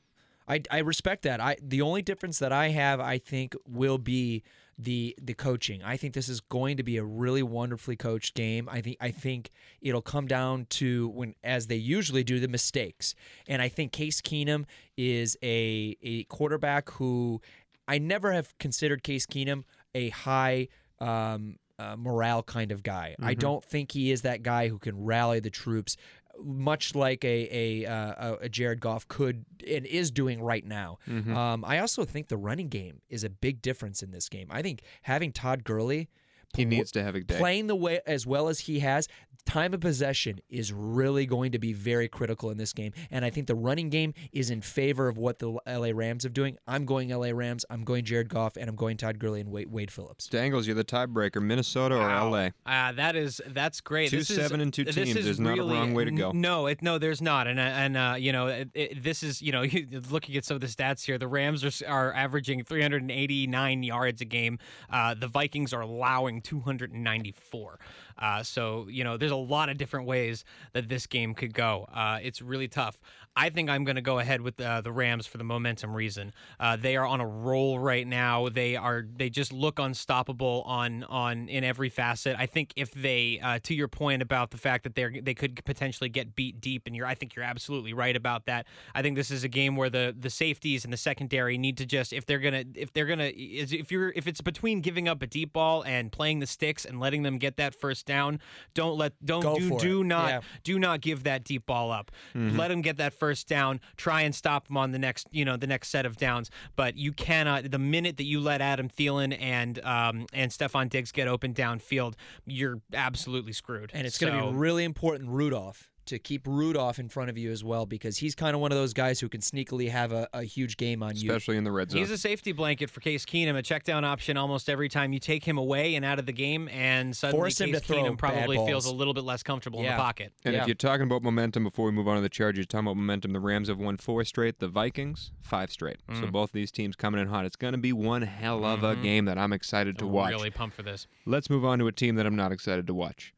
[0.49, 1.41] I, I respect that.
[1.41, 4.43] I the only difference that I have, I think, will be
[4.83, 5.83] the the coaching.
[5.83, 8.69] I think this is going to be a really wonderfully coached game.
[8.71, 13.15] I think I think it'll come down to when, as they usually do, the mistakes.
[13.47, 14.65] And I think Case Keenum
[14.97, 17.41] is a a quarterback who
[17.87, 19.65] I never have considered Case Keenum
[19.95, 20.69] a high.
[20.99, 23.17] Um, uh, morale kind of guy.
[23.21, 25.97] I don't think he is that guy who can rally the troops
[26.43, 30.99] much like a a, uh, a Jared Goff could and is doing right now.
[31.09, 34.49] Um, I also think the running game is a big difference in this game.
[34.51, 36.09] I think having Todd Gurley
[36.57, 37.39] He needs to have a day.
[37.39, 39.09] playing the way as well as he has,
[39.47, 42.93] time of possession is really going to be very critical in this game.
[43.11, 46.29] And I think the running game is in favor of what the LA Rams are
[46.31, 46.57] doing.
[46.67, 47.65] I'm going LA Rams.
[47.69, 50.27] I'm going Jared Goff, and I'm going Todd Gurley and Wade, Wade Phillips.
[50.29, 51.43] Dangles, you're the tiebreaker.
[51.43, 52.31] Minnesota or Wow.
[52.31, 52.49] LA?
[52.65, 54.11] Uh, that is that's great.
[54.11, 55.17] Two This is- seven and two teams.
[55.17, 56.31] is There's not a really- wrong way to go.
[56.31, 57.47] n- No, it, no, there's not.
[57.47, 59.65] And uh, and uh, you know, it, it, this is you know,
[60.11, 64.25] looking at some of the stats here, the Rams are are averaging 389 yards a
[64.25, 64.59] game.
[64.91, 67.79] Uh, the Vikings are allowing 294.
[68.19, 71.87] Uh, so you know, there's a lot of different ways that this game could go.
[71.93, 73.01] Uh, it's really tough.
[73.35, 76.35] I think I'm going to go ahead with uh, the Rams for the momentum reason.
[76.61, 78.49] Uh, they are on a roll right now.
[78.51, 82.37] They are they just look unstoppable on on in every facet.
[82.39, 85.65] I think if they, uh, to your point about the fact that they're they could
[85.65, 88.67] potentially get beat deep, and you're I think you're absolutely right about that.
[88.95, 91.87] I think this is a game where the the safeties and the secondary need to
[91.87, 95.27] just if they're gonna if they're gonna if you're if it's between giving up a
[95.27, 98.41] deep ball and playing the sticks and letting them get that first down,
[98.75, 100.41] don't let don't Go do do not Yeah.
[100.65, 102.11] do not give that deep ball up.
[102.35, 103.81] Let him get that first down.
[103.97, 106.51] Try and stop him on the next, you know, the next set of downs.
[106.77, 107.71] But you cannot.
[107.71, 112.15] The minute that you let Adam Thielen and um, and Stefon Diggs get open downfield,
[112.47, 113.91] you're absolutely screwed.
[113.95, 117.51] And it's going to be really important, Rudolph, to keep Rudolph in front of you
[117.51, 120.29] as well because he's kind of one of those guys who can sneakily have a,
[120.33, 121.31] a huge game on you.
[121.31, 122.01] Especially in the red zone.
[122.01, 125.19] He's a safety blanket for Case Keenum, a check down option almost every time you
[125.19, 128.19] take him away and out of the game, and suddenly Force him Case to Keenum
[128.19, 130.33] probably feels a little bit less comfortable in the pocket.
[130.45, 130.63] And Yeah.
[130.63, 133.33] if you're talking about momentum, before we move on to the Chargers, talking about momentum,
[133.33, 135.99] the Rams have won four straight, the Vikings five straight.
[136.15, 136.33] So Mm.
[136.33, 137.45] both these teams coming in hot.
[137.45, 140.31] It's going to be one hell of a game that I'm excited to watch.
[140.33, 140.37] Mm-hmm.
[140.39, 141.07] Really pumped for this.
[141.27, 143.33] Let's move on to a team that I'm not excited to watch,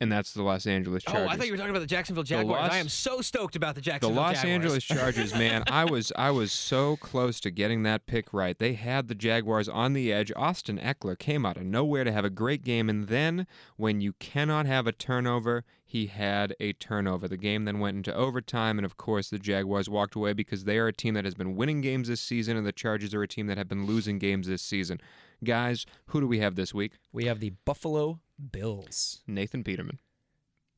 [0.00, 1.28] and that's the Los Angeles Chargers.
[1.28, 2.62] Oh, I thought you were talking about the Jacksonville Jaguars.
[2.62, 4.16] Los- I am so stoked about the Jacksonville.
[4.16, 4.28] Jaguars.
[4.30, 4.54] The Los Jaguars.
[4.64, 8.58] Angeles Chargers, man, I was I was so close to getting that pick right.
[8.58, 10.32] They had the Jaguars on the edge.
[10.36, 13.46] Austin Ekeler came out of nowhere to have a great game, and then
[13.76, 17.26] when you cannot have a turnover, he had a turnover.
[17.26, 20.78] The game then went into overtime, and of course the Jaguars walked away because they
[20.78, 23.28] are a team that has been winning games this season, and the Chargers are a
[23.28, 25.00] team that have been losing games this season.
[25.42, 26.92] Guys, who do we have this week?
[27.12, 28.20] We have the Buffalo
[28.52, 29.20] Bills.
[29.26, 29.98] Nathan Peterman.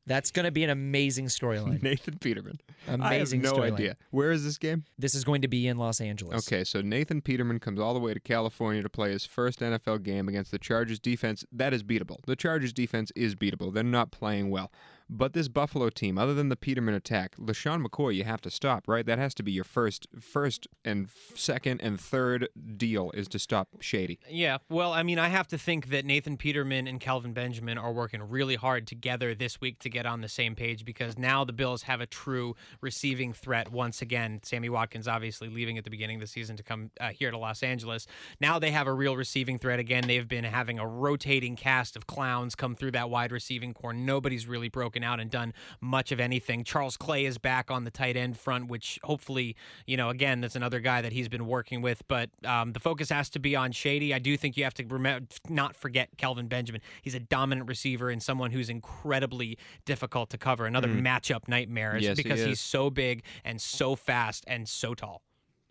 [0.05, 1.81] That's going to be an amazing storyline.
[1.83, 2.59] Nathan Peterman.
[2.87, 3.73] Amazing I have no storyline.
[3.73, 3.97] idea.
[4.11, 4.83] Where is this game?
[4.97, 6.45] This is going to be in Los Angeles.
[6.45, 10.03] Okay, so Nathan Peterman comes all the way to California to play his first NFL
[10.03, 11.45] game against the Chargers defense.
[11.53, 12.17] That is beatable.
[12.27, 13.73] The Chargers defense is beatable.
[13.73, 14.71] They're not playing well.
[15.09, 18.83] But this Buffalo team, other than the Peterman attack, LeSean McCoy, you have to stop,
[18.87, 19.05] right?
[19.05, 23.67] That has to be your first, first and second and third deal is to stop
[23.79, 24.19] Shady.
[24.29, 27.91] Yeah, well, I mean, I have to think that Nathan Peterman and Kelvin Benjamin are
[27.91, 31.53] working really hard together this week to get on the same page because now the
[31.53, 34.39] Bills have a true receiving threat once again.
[34.43, 37.37] Sammy Watkins obviously leaving at the beginning of the season to come uh, here to
[37.37, 38.07] Los Angeles.
[38.39, 40.07] Now they have a real receiving threat again.
[40.07, 43.93] They've been having a rotating cast of clowns come through that wide receiving corps.
[43.93, 46.63] Nobody's really broken out and done much of anything.
[46.63, 50.55] Charles Clay is back on the tight end front, which hopefully, you know, again, that's
[50.55, 52.01] another guy that he's been working with.
[52.07, 54.13] But um, the focus has to be on Shady.
[54.13, 56.81] I do think you have to remember, not forget Kelvin Benjamin.
[57.01, 60.65] He's a dominant receiver and someone who's incredibly difficult to cover.
[60.65, 62.45] Another matchup nightmare is Yes, he because is.
[62.45, 65.21] he's so big and so fast and so tall.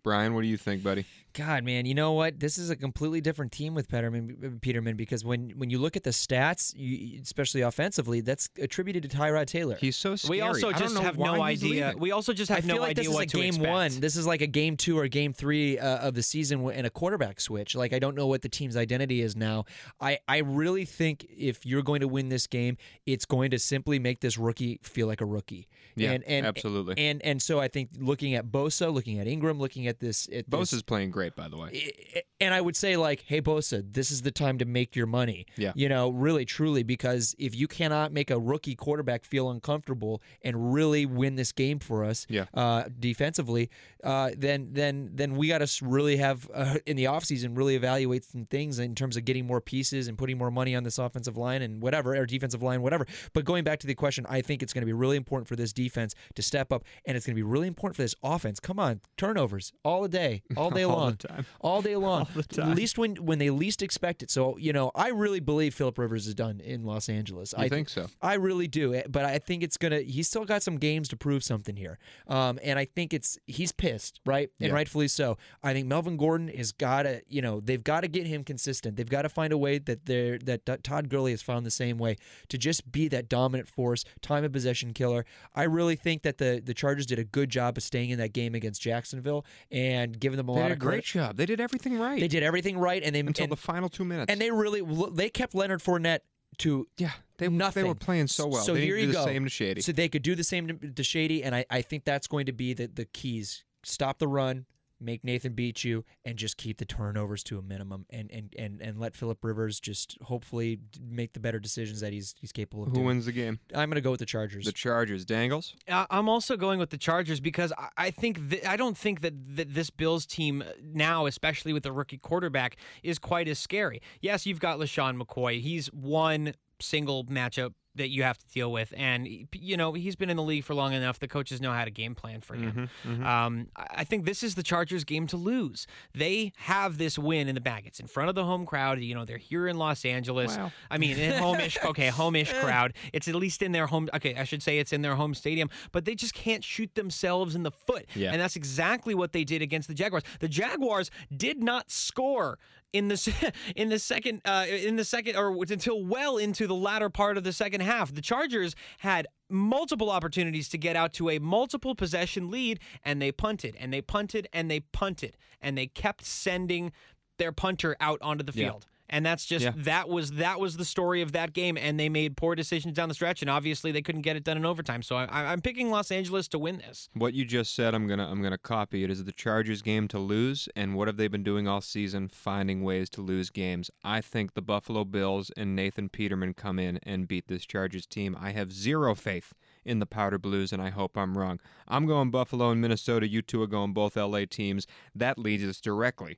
[0.03, 1.05] Brian, what do you think, buddy?
[1.33, 2.39] God, man, you know what?
[2.39, 6.03] This is a completely different team with Peterman, Peterman because when when you look at
[6.03, 9.75] the stats, you, especially offensively, that's attributed to Tyrod Taylor.
[9.75, 10.37] He's so scary.
[10.37, 11.87] We also I just have no idea.
[11.87, 11.99] leaving.
[11.99, 13.69] We also just have I feel no like idea this is what a game expect.
[13.69, 13.99] one.
[13.99, 16.89] This is like a game two or game three uh, of the season and a
[16.89, 17.75] quarterback switch.
[17.75, 19.65] Like I don't know what the team's identity is now.
[19.99, 23.97] I I really think if you're going to win this game, it's going to simply
[23.97, 25.67] make this rookie feel like a rookie.
[25.95, 26.95] Yeah, and, and, absolutely.
[26.97, 30.49] And and so I think looking at Bosa, looking at Ingram, looking at this, at
[30.49, 31.91] this playing great, by the way.
[32.39, 35.45] and I would say like, hey Bosa, this is the time to make your money.
[35.57, 35.71] Yeah.
[35.75, 40.73] You know, really truly because if you cannot make a rookie quarterback feel uncomfortable and
[40.73, 42.45] really win this game for us Yeah.
[42.53, 43.69] uh, defensively,
[44.03, 48.23] uh, then then then we got to really have uh, in the offseason really evaluate
[48.25, 51.37] some things in terms of getting more pieces and putting more money on this offensive
[51.37, 53.05] line and whatever or defensive line whatever.
[53.33, 55.55] But going back to the question, I think it's going to be really important for
[55.55, 58.59] this defense to step up and it's going to be really important for this offense.
[58.59, 61.45] Come on, turnovers all day, all day the long time.
[61.61, 62.27] all day long.
[62.35, 62.71] the time.
[62.71, 64.29] At least when when they least expect it.
[64.31, 67.53] So you know, I really believe Philip Rivers is done in Los Angeles.
[67.57, 68.07] You I think so?
[68.21, 68.93] I really do.
[68.93, 70.01] Eh, But I think it's gonna.
[70.01, 71.99] He's still got some games to prove something here.
[72.27, 74.73] Um, and I think it's he's pissed, right, and Yeah.
[74.75, 75.37] rightfully so.
[75.61, 78.95] I think Melvin Gordon has got to, you know, they've got to get him consistent.
[78.95, 81.97] They've got to find a way that they're that Todd Gurley has found the same
[81.97, 82.17] way
[82.49, 85.25] to just be that dominant force, time of possession killer.
[85.55, 88.33] I really think that the the Chargers did a good job of staying in that
[88.33, 91.27] game against Jacksonville and giving them a They lot of great credit.
[91.27, 91.37] job.
[91.37, 94.05] They did everything right They did everything right, and they until and, the final two
[94.05, 94.31] minutes.
[94.31, 94.81] and they really
[95.11, 96.19] they kept Leonard Fournette
[96.59, 97.83] to yeah, they nothing.
[97.83, 98.61] They were playing so well.
[98.61, 99.25] So they here you go.
[99.25, 99.81] same to Shady.
[99.81, 102.45] So they could do the same to, to Shady, and I, I think that's going
[102.45, 103.63] to be the the keys.
[103.83, 104.65] Stop the run,
[105.03, 108.81] make Nathan beat you, and just keep the turnovers to a minimum, and and and,
[108.81, 112.89] and let Philip Rivers just hopefully make the better decisions that he's he's capable of
[112.89, 113.05] Who doing.
[113.07, 113.59] wins the game?
[113.75, 114.65] I'm going to go with the Chargers.
[114.65, 115.25] The Chargers.
[115.25, 115.75] Dangles.
[115.89, 119.21] I- I'm also going with the Chargers because I- I think th- I don't think
[119.21, 124.01] that, that this Bills team now, especially with the rookie quarterback, is quite as scary.
[124.21, 125.59] Yes, you've got LeSean McCoy.
[125.61, 130.29] He's one single matchup that you have to deal with, and you know he's been
[130.29, 131.19] in the league for long enough.
[131.19, 132.89] The coaches know how to game plan for him.
[133.23, 135.87] Um, I think this is the Chargers' game to lose.
[136.13, 137.85] They have this win in the bag.
[137.85, 138.99] It's in front of the home crowd.
[138.99, 140.57] You know they're here in Los Angeles.
[140.57, 140.71] Wow.
[140.89, 142.93] I mean, in homish, okay, homish crowd.
[143.11, 144.09] It's at least in their home.
[144.13, 147.55] Okay, I should say it's in their home stadium, but they just can't shoot themselves
[147.55, 148.05] in the foot.
[148.15, 148.31] Yeah.
[148.31, 150.23] And that's exactly what they did against the Jaguars.
[150.39, 152.57] The Jaguars did not score
[152.93, 157.09] in the in the second uh, in the second or until well into the latter
[157.09, 158.13] part of the second half.
[158.13, 163.31] The Chargers had multiple opportunities to get out to a multiple possession lead and they
[163.31, 166.91] punted and they punted and they punted and they kept sending
[167.37, 168.85] their punter out onto the field.
[169.13, 169.73] And that's just Yeah.
[169.77, 173.09] that was that was the story of that game, and they made poor decisions down
[173.09, 175.03] the stretch, and obviously they couldn't get it done in overtime.
[175.03, 177.09] So I, I'm picking Los Angeles to win this.
[177.13, 179.03] What you just said, I'm gonna I'm gonna copy.
[179.03, 182.27] It is the Chargers' game to lose, and what have they been doing all season?
[182.27, 183.91] Finding ways to lose games.
[184.03, 188.35] I think the Buffalo Bills and Nathan Peterman come in and beat this Chargers team.
[188.39, 189.53] I have zero faith
[189.85, 191.59] in the Powder Blues, and I hope I'm wrong.
[191.87, 193.27] I'm going Buffalo and Minnesota.
[193.27, 194.87] You two are going both LA teams.
[195.13, 196.37] That leads us directly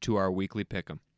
[0.00, 1.00] to our weekly pick'em.
[1.00, 1.13] Left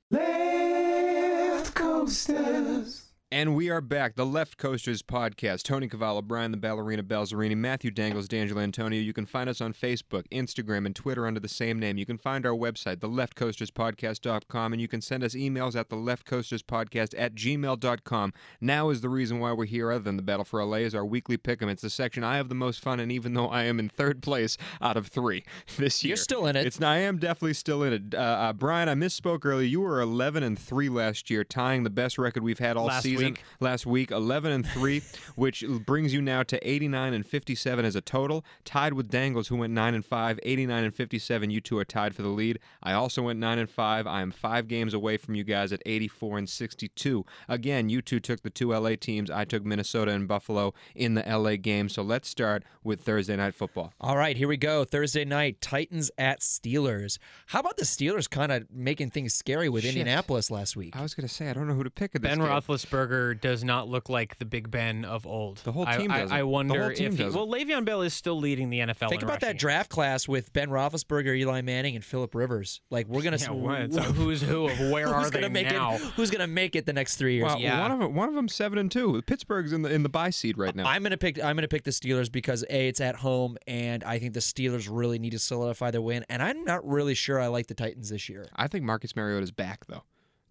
[1.97, 3.03] coasters.
[3.33, 4.15] And we are back.
[4.15, 5.65] The Left Coasters podcast.
[5.65, 9.01] Tony Cavallo, Brian the Ballerina Balzerini, Matthew Dangles, D'Angelo Antonio.
[9.01, 11.99] You can find us on Facebook, Instagram, and Twitter under the same name.
[11.99, 17.35] You can find our website, theleftcoasterspodcast.com, and you can send us emails at theleftcoasterspodcast at
[17.35, 18.33] gmail.com.
[18.61, 21.05] Now is the reason why we're here, other than the Battle for LA, is our
[21.05, 21.69] weekly pick'em.
[21.69, 24.23] It's the section I have the most fun in, even though I am in third
[24.23, 25.43] place out of three
[25.79, 26.11] this year.
[26.11, 26.65] You're still in it.
[26.65, 28.15] It's I am definitely still in it.
[28.15, 29.67] Uh, uh, Brian, I misspoke earlier.
[29.67, 33.03] You were 11 and three last year, tying the best record we've had all Last
[33.03, 33.17] season.
[33.17, 33.26] week.
[33.61, 35.03] Last week, 11 and three,
[35.35, 38.45] which brings you now to 89 and 57 as a total.
[38.65, 40.39] Tied with Dangles, who went nine and five.
[40.43, 41.51] 89 and 57.
[41.51, 42.59] You two are tied for the lead.
[42.83, 44.07] I also went nine and five.
[44.07, 47.25] I am five games away from you guys at 84 and 62.
[47.49, 49.31] Again, you two took the two LA teams.
[49.31, 51.89] I took Minnesota and Buffalo in the LA game.
[51.89, 53.93] So let's start with Thursday night football.
[54.01, 54.85] All right, here we go.
[54.85, 57.19] Thursday night, Titans at Steelers.
[57.47, 59.97] How about the Steelers kind of making things scary with Shit.
[59.97, 60.97] Indianapolis last week?
[60.97, 62.49] I was going to say I don't know who to pick at this Ben game.
[62.49, 65.59] Roethlisberger does not look like the Big Ben of old.
[65.59, 66.37] The whole team I, doesn't.
[66.37, 67.39] I, The wonder whole team if he, doesn't.
[67.39, 69.09] well, Le'Veon Bell is still leading the NFL.
[69.09, 69.59] Think in about that rushing.
[69.59, 72.81] draft class with Ben Roethlisberger, Eli Manning, and Philip Rivers.
[72.91, 73.93] Like we're gonna Yeah, what?
[73.93, 75.95] So who's who of where are they gonna make now?
[75.95, 76.01] it?
[76.17, 77.47] Who's gonna make it the next three years?
[77.47, 77.81] Well, Yeah.
[77.81, 79.23] one of them, one of them seven and two.
[79.23, 80.87] Pittsburgh's in the in the bye seat right now.
[80.87, 81.43] I'm gonna pick.
[81.43, 84.89] I'm gonna pick the Steelers because a it's at home, and I think the Steelers
[84.91, 86.25] really need to solidify their win.
[86.29, 88.47] And I'm not really sure I like the Titans this year.
[88.55, 90.03] I think Marcus Mariota is back though.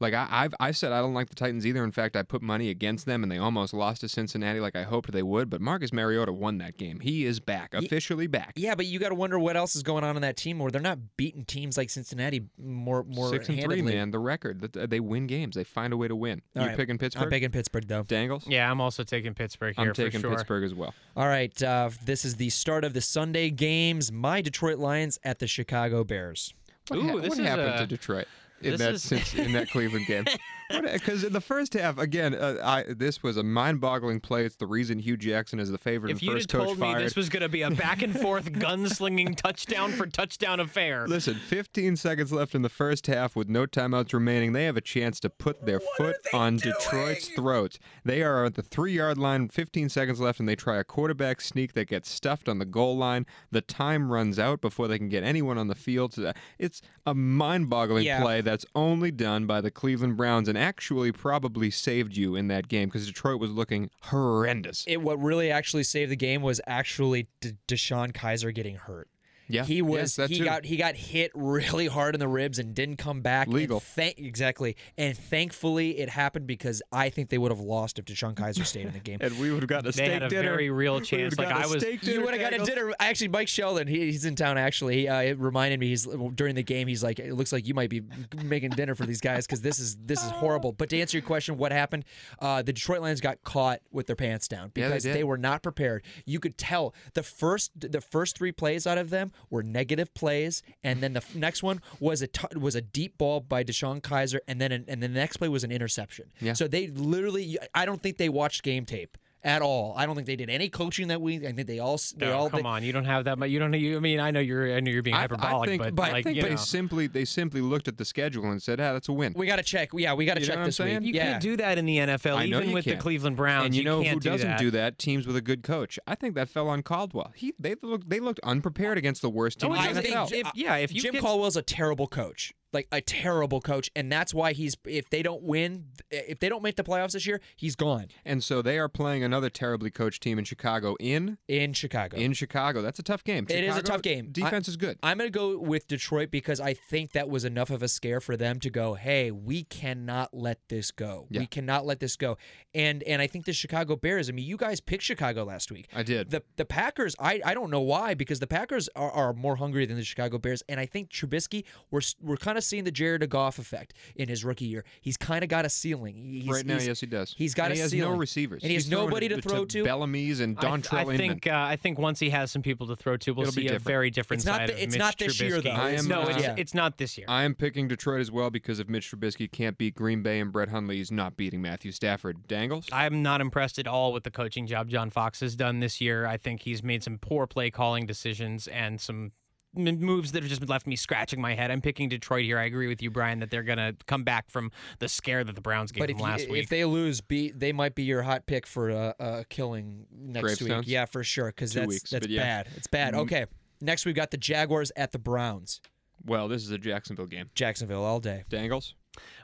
[0.06, 1.84] Like I, I've I've said I don't like the Titans either.
[1.84, 4.84] In fact, I put money against them, and they almost lost to Cincinnati, like I
[4.84, 5.50] hoped they would.
[5.50, 7.00] But Marcus Mariota won that game.
[7.00, 8.54] He is back, officially back.
[8.56, 10.70] Yeah, but you got to wonder what else is going on in that team where
[10.70, 13.82] they're not beating teams like Cincinnati more more Six and handedly.
[13.82, 14.12] three, man.
[14.12, 15.56] The record that they win games.
[15.56, 16.44] They find a way to win.
[16.56, 16.78] All you right.
[16.78, 17.24] picking Pittsburgh?
[17.24, 18.04] I'm picking Pittsburgh though.
[18.04, 18.46] Dangles.
[18.48, 20.36] Yeah, I'm also taking Pittsburgh here I'm taking for sure.
[20.38, 20.94] Pittsburgh as well.
[21.18, 24.12] All right, uh, this is the start of the Sunday games.
[24.12, 26.54] My Detroit Lions at the Chicago Bears.
[26.90, 28.28] What, Ooh, ha- this what is happened a- to Detroit
[28.74, 30.26] in that is- since, in that Cleveland game?
[30.68, 34.46] Because in the first half, again, uh, I this was a mind-boggling play.
[34.46, 36.98] It's the reason Hue Jackson is the favorite If have first coach told fired.
[36.98, 41.08] me this was going to be a back and forth gunslinging touchdown for touchdown affair,
[41.08, 44.54] Listen, 15 seconds left in the first half with no timeouts remaining.
[44.54, 47.78] They have a chance to put their foot on Detroit's throat.
[48.04, 51.42] They are at the three yard line, 15 seconds left, and they try a quarterback
[51.42, 53.28] sneak that gets stuffed on the goal line.
[53.52, 56.16] The time runs out before they can get anyone on the field.
[56.58, 58.20] It's a mind boggling Yeah.
[58.24, 62.70] play that's only done by the Cleveland Browns and actually probably saved you in that
[62.70, 64.86] game because Detroit was looking horrendous.
[64.88, 69.10] It, what really actually saved the game was actually D- DeShone Kizer getting hurt.
[69.48, 70.44] Yeah, He was yes, he too.
[70.46, 73.48] got he got hit really hard in the ribs and didn't come back.
[73.48, 73.80] Legal.
[73.80, 74.76] thank- exactly.
[74.98, 78.88] And thankfully it happened because I think they would have lost if DeShone Kizer stayed
[78.88, 79.18] in the game.
[79.22, 80.50] and we would have gotten a they had a dinner.
[80.50, 81.38] very real chance.
[81.38, 82.92] Like gotten I a was, You would have got a dinner.
[83.00, 84.58] Actually, Mike Sheldon, he, he's in town.
[84.58, 85.88] Actually, he, uh, it reminded me.
[85.90, 86.88] He's during the game.
[86.88, 88.02] He's like, it looks like you might be
[88.44, 90.72] making dinner for these guys because this is this is horrible.
[90.72, 92.06] But to answer your question, what happened?
[92.40, 95.24] Uh, the Detroit Lions got caught with their pants down Yeah, they because did.
[95.24, 96.04] were not prepared.
[96.26, 100.64] You could tell the first the first three plays out of them were negative plays,
[100.84, 104.02] and then the f- next one was a t- was a deep ball by DeShone
[104.02, 106.32] Kizer, and then an, and the next play was an interception.
[106.42, 106.54] Yeah.
[106.54, 109.18] So they literally, I don't think they watched game tape.
[109.46, 111.46] At all, I don't think they did any coaching that week.
[111.46, 113.52] I think they all they no, all come they- on, you don't have that much.
[113.52, 113.72] You don't.
[113.74, 114.76] You, I mean, I know you're.
[114.76, 117.06] I know you're being hyperbolic, I think, but, but, like, I think you they simply
[117.06, 119.64] they simply looked at the schedule and said, "Ah, that's a win." We got to
[119.64, 119.90] check.
[119.94, 121.02] Yeah, we got to You know check what I'm this week.
[121.04, 121.32] You yeah.
[121.34, 123.02] can't do that in the NFL, I know even with the can't.
[123.04, 123.68] Cleveland Browns.
[123.68, 124.60] and you, know can't who doesn't that.
[124.60, 124.98] do that?
[124.98, 126.00] Teams with a good coach.
[126.08, 127.32] I think that fell on Caldwell.
[127.36, 130.28] He they looked they looked unprepared against the worst team No, in the NFL.
[130.30, 133.90] think If- yeah, if you Jim get- Caldwell's a terrible coach, like a terrible coach,
[133.96, 137.26] and that's why he's if they don't win, if they don't make the playoffs this
[137.26, 141.38] year, he's gone and so they are playing another terribly coached team in Chicago in
[141.48, 142.18] in Chicago.
[142.18, 142.82] in Chicago.
[142.82, 143.48] That's a tough game.
[143.50, 144.30] It is a tough game.
[144.32, 145.00] Defense is good.
[145.02, 148.20] I'm going to go with Detroit because I think that was enough of a scare
[148.20, 151.28] for them to go, "Hey, we cannot let this go.
[151.30, 151.40] Yeah.
[151.40, 152.38] We cannot let this go."
[152.74, 154.30] And and I think the Chicago Bears.
[154.30, 155.88] I mean, you guys picked Chicago last week.
[155.96, 156.32] I did.
[156.32, 157.16] The the Packers.
[157.20, 160.38] I, I don't know why because the Packers are, are more hungry than the Chicago
[160.38, 161.64] Bears, and I think Trubisky.
[161.92, 164.84] We're we're kind of seeing the Jared Goff effect in his rookie year.
[165.02, 166.16] He's kind of got a ceiling.
[166.42, 167.34] He's, right now, he's- yes, he does.
[167.38, 168.12] he's got and a he has ceiling.
[168.14, 169.84] no receivers, And he has He's throwing nobody to throw to.
[169.84, 171.18] Bellamy's and I, Dontrelle I Inman.
[171.18, 173.68] think uh, I think once he has some people to throw to, we'll It'll be
[173.68, 175.64] see a very different It's not side the- of it's Mitch not this year, Trubisky.
[175.64, 175.72] though.
[175.72, 176.56] I am, no, uh, it's, yeah.
[176.58, 177.26] it's not this year.
[177.30, 180.52] I am picking Detroit as well because if Mitch Trubisky can't beat Green Bay and
[180.52, 182.48] Brett Hundley is not beating Matthew Stafford.
[182.48, 182.88] Dangles.
[182.92, 186.26] I'm not impressed at all with the coaching job John Fox has done this year.
[186.26, 189.32] I think he's made some poor play calling decisions and some m-
[189.76, 191.72] moves that have just left me scratching my head.
[191.72, 192.58] I'm picking Detroit here.
[192.58, 195.56] I agree with you, Brian, that they're going to come back from the scare that
[195.56, 196.64] the Browns gave But them if, you, last week.
[196.64, 200.44] if they lose, be they might be your hot pick for a, a killing next
[200.44, 200.86] Gravestones?
[200.86, 200.88] week.
[200.88, 202.42] Yeah, for sure, because that's weeks, that's yeah.
[202.42, 202.68] bad.
[202.76, 203.14] It's bad.
[203.14, 203.20] Mm.
[203.20, 203.46] Okay,
[203.82, 205.82] next we've got the Jaguars at the Browns.
[206.26, 207.50] Well, this is a Jacksonville game.
[207.54, 208.46] Jacksonville all day.
[208.50, 208.96] Dangles.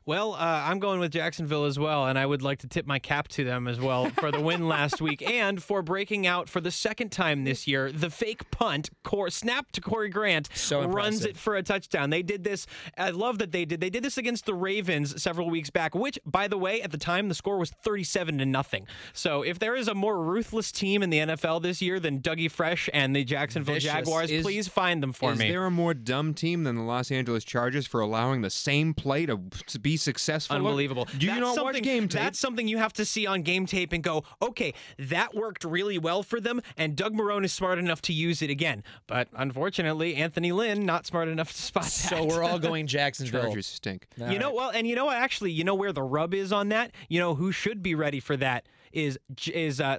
[0.06, 2.98] Well, uh, I'm going with Jacksonville as well, and I would like to tip my
[2.98, 6.60] cap to them as well for the win last week and for breaking out for
[6.60, 7.92] the second time this year.
[7.92, 8.90] The fake punt,
[9.30, 12.10] snap to Corey Grant, So runs it for a touchdown.
[12.10, 12.66] They did this.
[12.98, 13.80] I love that they did.
[13.80, 16.98] They did this against the Ravens several weeks back, which, by the way, at the
[16.98, 18.88] time the score was 37 to nothing.
[19.14, 22.50] So if there is a more ruthless team in the NFL this year than Dougie
[22.50, 23.92] Fresh and the Jacksonville Vicious.
[23.92, 25.46] Jaguars, Is- please find them for is me.
[25.46, 28.94] Is there a more dumb team than the Los Angeles Chargers for allowing the same
[28.94, 30.56] play to, to be successful?
[30.56, 31.08] Unbelievable.
[31.18, 32.22] Do you That's not watch something- game tape?
[32.22, 35.98] That's something you have to see on game tape and go, okay, that worked really
[35.98, 38.84] well for them, and Doug Marrone is smart enough to use it again.
[39.08, 41.92] But unfortunately, Anthony Lynn not smart enough to spot that.
[41.92, 43.44] So we're all going Jacksonville.
[43.44, 44.08] Chargers stink.
[44.18, 45.18] You know, well, and you know what?
[45.18, 46.92] Actually, you know where the rub is on that.
[47.10, 49.18] You know who should be ready for that is
[49.54, 49.98] is uh.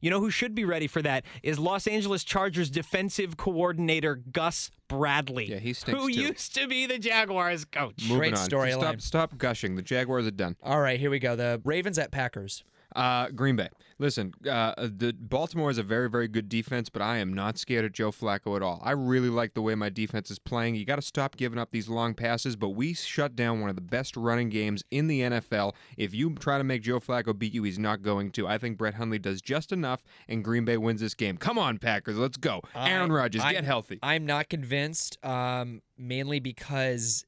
[0.00, 4.70] You know who should be ready for that is Los Angeles Chargers defensive coordinator Gus
[4.88, 5.46] Bradley.
[5.46, 6.20] Yeah, he stinks Who too.
[6.20, 7.94] used to be the Jaguars coach.
[8.02, 8.48] Moving Great on.
[8.48, 8.78] storyline.
[8.78, 9.76] Stop, stop gushing.
[9.76, 10.56] The Jaguars are done.
[10.62, 11.36] All right, here we go.
[11.36, 12.64] The Ravens at Packers.
[12.94, 13.68] Uh, Green Bay.
[13.98, 17.84] Listen, uh, the Baltimore is a very, very good defense, but I am not scared
[17.84, 18.80] of Joe Flacco at all.
[18.84, 20.74] I really like the way my defense is playing.
[20.74, 23.76] You got to stop giving up these long passes, but we shut down one of
[23.76, 25.74] the best running games in the NFL.
[25.96, 28.46] If you try to make Joe Flacco beat you, he's not going to.
[28.46, 31.36] I think Brett Hundley does just enough, and Green Bay wins this game.
[31.36, 32.62] Come on, Packers, let's go.
[32.74, 33.98] Aaron I- Rodgers, I'm- get healthy.
[34.02, 37.24] I'm not convinced, um, mainly because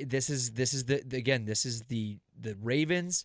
[0.00, 3.24] this is this is the again this is the the Ravens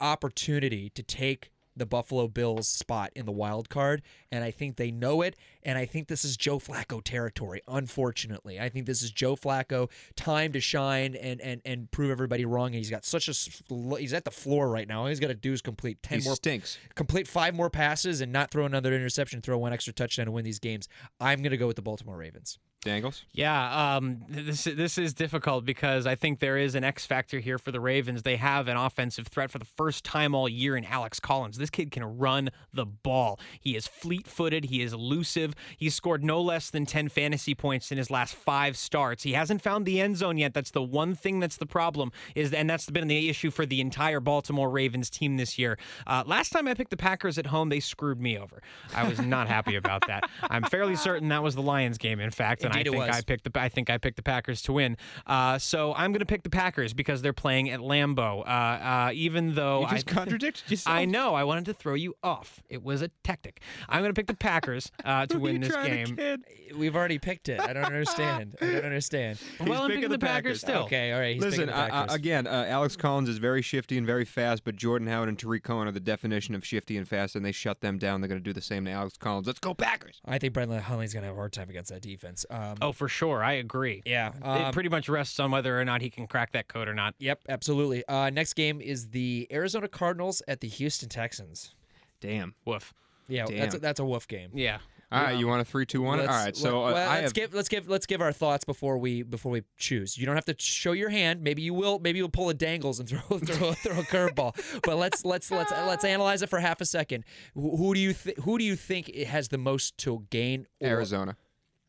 [0.00, 4.92] opportunity to take the Buffalo Bills spot in the wild card, and I think they
[4.92, 5.34] know it.
[5.64, 7.62] And I think this is Joe Flacco territory.
[7.66, 12.44] Unfortunately, I think this is Joe Flacco time to shine and and and prove everybody
[12.44, 12.68] wrong.
[12.68, 15.00] And he's got such a he's at the floor right now.
[15.00, 16.78] All he's got to do is complete ten He more stinks.
[16.94, 20.44] complete five more passes and not throw another interception, throw one extra touchdown and win
[20.44, 20.86] these games.
[21.18, 22.58] I'm going to go with the Baltimore Ravens.
[22.84, 23.24] Dangles.
[23.32, 27.58] Yeah, um, this this is difficult because I think there is an X factor here
[27.58, 28.22] for the Ravens.
[28.22, 31.58] They have an offensive threat for the first time all year in Alex Collins.
[31.58, 33.40] This kid can run the ball.
[33.58, 34.66] He is fleet-footed.
[34.66, 35.54] He is elusive.
[35.76, 39.22] He's scored no less than ten fantasy points in his last five starts.
[39.22, 40.54] He hasn't found the end zone yet.
[40.54, 42.12] That's the one thing that's the problem.
[42.34, 45.78] Is and that's been the issue for the entire Baltimore Ravens team this year.
[46.06, 48.62] Uh, last time I picked the Packers at home, they screwed me over.
[48.94, 50.28] I was not happy about that.
[50.42, 53.16] I'm fairly certain that was the Lions game, in fact, and Indeed I think was.
[53.16, 54.96] I picked the I think I picked the Packers to win.
[55.26, 58.40] Uh, so I'm going to pick the Packers because they're playing at Lambeau.
[58.40, 60.96] Uh, uh, even though You just I, contradicted yourself.
[60.96, 62.62] I know I wanted to throw you off.
[62.68, 63.60] It was a tactic.
[63.88, 66.44] I'm going to pick the Packers uh, to win this trying to game.
[66.76, 67.60] We've already picked it.
[67.60, 68.56] I don't understand.
[68.60, 69.38] I don't understand.
[69.64, 70.60] Well, I'm picking picking the the Packers Packers.
[70.60, 70.82] still.
[70.84, 71.34] Okay, all right.
[71.34, 74.24] He's Listen, picking the I, I, again, uh, Alex Collins is very shifty and very
[74.24, 77.44] fast, but Jordan Howard and Tarik Cohen are the definition of shifty and fast, and
[77.44, 78.20] they shut them down.
[78.20, 79.46] They're going to do the same to Alex Collins.
[79.46, 80.20] Let's go Packers.
[80.24, 82.44] I think Brendan Huntley's going to have a hard time against that defense.
[82.72, 83.42] Um, Oh, for sure.
[83.42, 84.02] I agree.
[84.04, 84.28] yeah.
[84.36, 86.94] it um, pretty much rests on whether or not he can crack that code or
[86.94, 87.14] not.
[87.18, 88.06] Yep, absolutely.
[88.08, 91.74] Uh, next game is the Arizona Cardinals at the Houston Texans.
[92.20, 92.54] Damn.
[92.64, 92.94] Woof.
[93.28, 94.50] Yeah, that's a, that's a woof game.
[94.54, 94.78] Yeah.
[95.12, 96.18] All right, you want a three, two, one?
[96.18, 97.34] All Let's- right, so let- uh, well, I let's have.
[97.34, 100.18] give let's give let's give our thoughts before we before we choose.
[100.18, 101.40] You don't have to show your hand.
[101.40, 102.00] Maybe you will.
[102.00, 104.80] Maybe you'll pull a dangles and throw throw, throw a curveball.
[104.82, 107.24] But let's let's let's let's analyze it for half a second.
[107.54, 110.66] Who, who do you th- who do you think has the most to gain?
[110.80, 111.36] or- Arizona.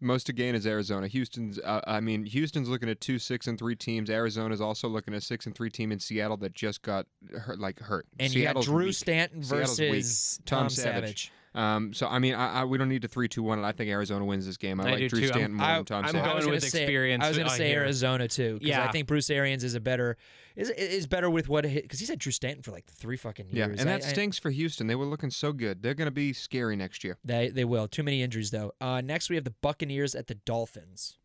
[0.01, 1.07] Most to gain is Arizona.
[1.07, 1.59] Houston's.
[1.59, 4.09] Uh, I mean, Houston's looking at two six and three teams.
[4.09, 7.05] Arizona's also looking at a six and three team in Seattle that just got
[7.37, 8.05] hurt, like hurt.
[8.19, 8.95] And Seattle's you got Drew weak.
[8.95, 11.03] Stanton versus Tom, Tom Savage.
[11.03, 11.31] Savage.
[11.55, 13.63] Um, so I mean, I, I, we don't need to three two one.
[13.63, 14.79] I think Arizona wins this game.
[14.81, 15.25] I, I like Drew too.
[15.25, 16.21] I'm- Stanton more I- than Tom I'm Savage.
[16.21, 17.79] Was going gonna with say, experience, I was going to say here.
[17.81, 20.17] Arizona too Yeah, I think Bruce Arians is a better
[20.55, 23.55] is is better with what because he's had Drew Stanton for like three fucking years.
[23.57, 23.79] Yeah, years.
[23.79, 24.87] and that I- stinks for Houston.
[24.87, 25.81] They were looking so good.
[25.81, 27.17] They're going to be scary next year.
[27.23, 27.87] They they will.
[27.87, 28.73] Too many injuries though.
[28.81, 31.17] Uh, next we have the Buccaneers at the Dolphins.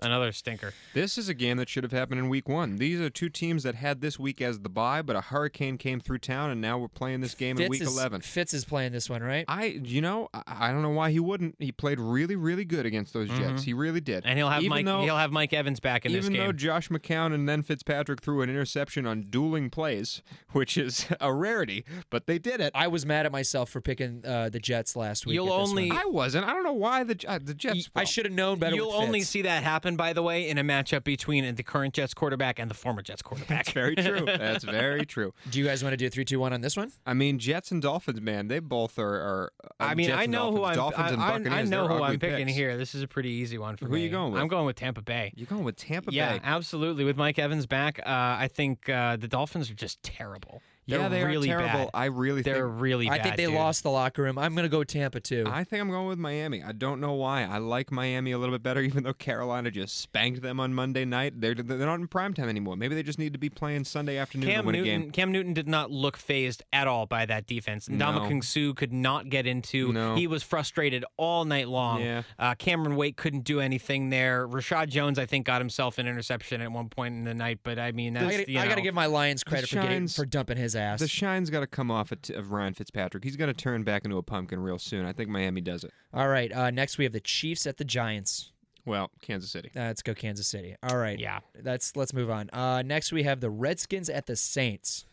[0.00, 0.72] Another stinker.
[0.94, 2.76] This is a game that should have happened in week one.
[2.76, 5.98] These are two teams that had this week as the bye, but a hurricane came
[5.98, 8.20] through town, and now we're playing this game in week is, 11.
[8.20, 9.44] Fitz is playing this one, right?
[9.48, 11.56] I, you know, I, I don't know why he wouldn't.
[11.58, 13.62] He played really, really good against those Jets.
[13.64, 14.24] He really did.
[14.24, 16.36] And he'll have even Mike Though, he'll have Mike Evans back in this game.
[16.36, 16.52] even though.
[16.52, 20.22] Josh McCown and then Fitzpatrick threw an interception on dueling plays,
[20.52, 22.72] which is a rarity, but they did it.
[22.74, 25.34] I was mad at myself for picking uh, the Jets last week.
[25.34, 25.98] You'll only- one.
[25.98, 26.46] I wasn't.
[26.46, 27.90] I don't know why the uh, the Jets.
[27.96, 28.76] I should have known better.
[28.76, 31.94] You'll with only see that happen, by the way, in a matchup between the current
[31.94, 33.48] Jets quarterback and the former Jets quarterback.
[33.66, 34.24] That's very true.
[34.26, 35.32] That's very true.
[35.50, 36.92] Do you guys want to do a three, two, one on this one?
[37.06, 39.08] I mean, Jets and Dolphins, man, they both are.
[39.08, 40.76] are uh, I mean, Jets I know who I'm.
[40.76, 42.56] Dolphins and I, I- I know who I'm picking picks.
[42.56, 42.76] here.
[42.76, 43.88] This is a pretty easy one for me.
[43.90, 44.02] Who me.
[44.04, 44.42] you going with?
[44.42, 45.32] I'm going with Tampa Bay.
[45.36, 46.40] You're going with Tampa Yeah, Bay.
[46.44, 47.04] absolutely.
[47.04, 50.62] With Mike Evans back, uh, I think uh, the Dolphins are just terrible.
[50.88, 51.84] They're yeah, they really are terrible.
[51.84, 51.90] bad.
[51.92, 52.80] I really They're think.
[52.80, 53.54] really I think they dude.
[53.54, 54.38] lost the locker room.
[54.38, 55.44] I'm going to go Tampa too.
[55.46, 56.62] I think I'm going with Miami.
[56.62, 57.44] I don't know why.
[57.44, 61.04] I like Miami a little bit better, even though Carolina just spanked them on Monday
[61.04, 61.40] night.
[61.40, 62.76] They're they're not in prime time anymore.
[62.76, 65.10] Maybe they just need to be playing Sunday afternoon Cam to win a Newton, game.
[65.10, 67.88] Cam Newton did not look fazed at all by that defense.
[67.88, 68.40] Ndamukong No.
[68.40, 69.92] Suh could not get into.
[69.92, 70.14] No.
[70.14, 72.00] He was frustrated all night long.
[72.00, 72.22] Yeah.
[72.38, 74.48] Uh, Cameron Wake couldn't do anything there.
[74.48, 77.58] Reshad Jones, I think, got himself an interception at one point in the night.
[77.62, 80.08] But I mean, that's I gotta, you I gotta give my Lions credit for getting
[80.08, 81.00] for dumping his ass.
[81.00, 83.24] The shine's got to come off of, of Ryan Fitzpatrick.
[83.24, 85.04] He's going to turn back into a pumpkin real soon.
[85.04, 85.92] I think Miami does it.
[86.14, 86.50] All right.
[86.52, 88.52] Uh, next we have the Chiefs at the Giants.
[88.86, 89.70] Well, Kansas City.
[89.76, 90.74] Uh, let's go Kansas City.
[90.82, 91.18] All right.
[91.18, 91.40] Yeah.
[91.54, 92.48] That's let's move on.
[92.52, 95.04] Uh, next we have the Redskins at the Saints.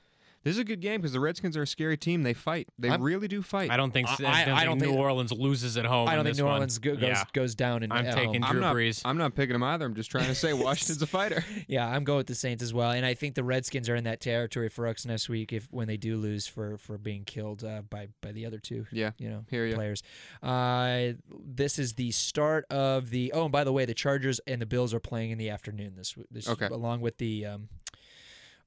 [0.46, 2.22] This is a good game because the Redskins are a scary team.
[2.22, 2.70] They fight.
[2.78, 3.72] They I'm- really do fight.
[3.72, 4.08] I don't think.
[4.08, 6.08] I- I, don't, I- I think don't New think- Orleans loses at home.
[6.08, 6.54] I don't think this New one.
[6.54, 7.24] Orleans go, goes Yeah.
[7.34, 7.82] goes down.
[7.82, 8.52] In, I'm at taking home.
[8.52, 9.02] Drew I'm not, Brees.
[9.04, 9.86] I'm not picking them either.
[9.86, 11.44] I'm just trying to say Washington's a fighter.
[11.68, 14.04] Yeah, I'm going with the Saints as well, and I think the Redskins are in
[14.04, 17.64] that territory for us next week if when they do lose for for being killed
[17.64, 18.86] uh, by by the other two.
[18.92, 19.76] Yeah, you know, hear ya.
[19.76, 20.04] players.
[20.44, 23.32] Uh, this is the start of the.
[23.34, 25.94] Oh, and by the way, the Chargers and the Bills are playing in the afternoon
[25.96, 26.68] this w- this Okay.
[26.68, 27.70] along with the um,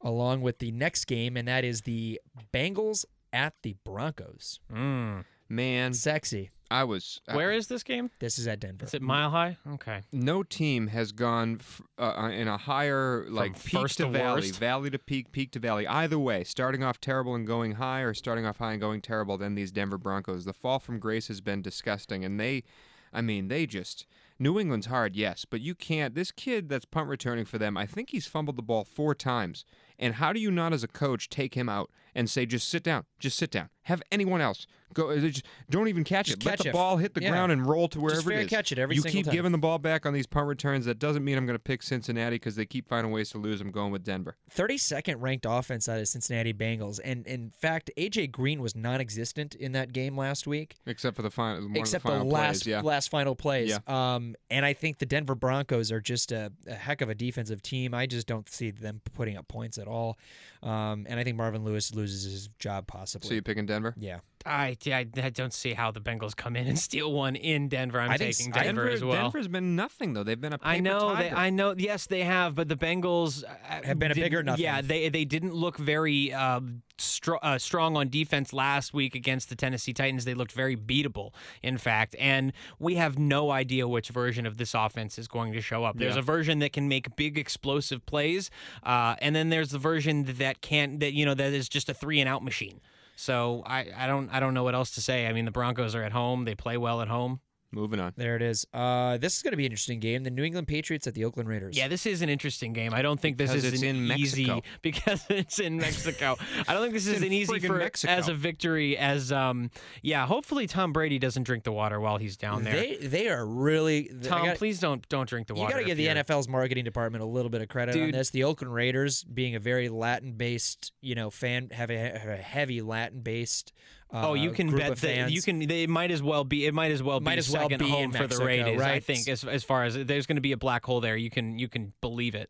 [0.01, 2.21] along with the next game, and that is the
[2.53, 4.61] Bengals at the Broncos.
[4.73, 5.25] Mm.
[5.51, 6.51] Man, Sexy.
[6.71, 7.23] I was.
[7.27, 8.11] I- Where is this game?
[8.19, 8.85] This is at Denver.
[8.85, 9.57] Is it Mile High?
[9.67, 10.03] Okay.
[10.13, 14.41] no team has gone f- uh, in a higher like peak first to, to valley,
[14.43, 14.59] worst?
[14.61, 15.87] valley to peak, peak to valley.
[15.87, 19.39] Either way, starting off terrible and going high, or starting off high and going terrible.
[19.39, 20.45] Than these Denver Broncos.
[20.45, 22.65] The fall from grace has been disgusting, and they.
[23.11, 24.05] I mean, they just
[24.39, 26.15] New England's hard, yes, but you can't.
[26.15, 29.65] This kid that's punt returning for them, I think he's fumbled the ball four times.
[29.99, 32.83] And how do you not, as a coach, take him out and say, just sit
[32.83, 35.11] down, just sit down, have anyone else go?
[35.11, 36.45] uh, Just, don't even catch Just it.
[36.45, 36.73] Let catch the it.
[36.73, 37.31] ball hit the Yeah.
[37.31, 38.51] ground and roll to wherever it is.
[38.51, 39.35] catch it every you keep time.
[39.35, 40.85] giving the ball back on these punt returns.
[40.87, 43.61] That doesn't mean I'm going to pick Cincinnati because they keep finding ways to lose.
[43.61, 44.37] I'm going with Denver.
[44.55, 49.73] 32nd ranked offense out of Cincinnati Bengals, and in fact, AJ Green was non-existent in
[49.73, 50.77] that game last week.
[50.87, 52.81] Except for the final, except of the, the, last plays, yeah.
[52.81, 53.71] last final plays.
[53.71, 54.15] Yeah.
[54.15, 57.63] Um, and I think the Denver Broncos are just a, a heck of a defensive
[57.63, 57.95] team.
[57.95, 60.19] I just don't see them putting up points at all.
[60.63, 63.29] Um, and I think Marvin Lewis loses his job possibly.
[63.29, 63.95] So you picking Denver?
[63.99, 67.69] yeah, I, I, I don't see how the Bengals come in and steal one in
[67.69, 68.01] Denver.
[68.01, 69.23] I'm I think taking s- I- Denver, as well.
[69.23, 70.23] Denver's been nothing though.
[70.25, 71.31] They've been a paper I know they.
[71.31, 71.75] I know.
[71.77, 73.49] Yes, they have, but the Bengals uh,
[73.85, 74.63] Have been a didn't- bigger nothing.
[74.65, 76.61] Yeah, they they didn't look very uh,
[76.99, 80.25] str- uh, strong on defense last week against the Tennessee Titans.
[80.25, 81.33] They looked very beatable,
[81.63, 85.61] in fact, and we have no idea which version of this offense is going to
[85.61, 85.99] show up.
[85.99, 86.21] There's Yeah.
[86.21, 88.51] a version that can make big explosive plays,
[88.83, 91.95] uh, and then there's the version that can't that you know that is just a
[91.95, 92.81] three and out machine.
[93.19, 95.27] So I, I don't I don't know what else to say.
[95.27, 97.41] I mean, the Broncos are at home; they play well at home.
[97.71, 98.15] Moving on.
[98.17, 98.67] there it is.
[98.73, 100.23] Uh, this is going to be an interesting game.
[100.25, 101.77] The New England Patriots at the Oakland Raiders.
[101.77, 102.95] Yeah, this is an interesting game.
[102.95, 104.63] I don't think this Because is it's an in easy Mexico.
[104.83, 106.37] because it's in Mexico.
[106.67, 108.11] I don't think this is an easy for Mexico.
[108.13, 109.71] as a victory as um
[110.03, 110.27] yeah.
[110.27, 112.73] Hopefully Tom Brady doesn't drink the water while he's down there.
[112.75, 114.11] They they are really.
[114.23, 115.69] Tom, gotta- please don't don't drink the water.
[115.69, 118.11] You got to give the you're- NFL's marketing department a little bit of credit on
[118.13, 118.31] this.
[118.31, 122.81] The Oakland Raiders, being a very Latin-based, you know, fan, have a, have a heavy
[122.81, 123.73] Latin-based.
[124.13, 125.59] Uh, Oh, you can bet that you can.
[125.59, 126.67] They might as well be.
[126.67, 128.45] It might as well be Might as well second be home in for the Mexico,
[128.45, 128.81] Raiders.
[128.81, 131.29] I think as as far as there's going to be a black hole there, you
[131.31, 132.49] can you can believe it.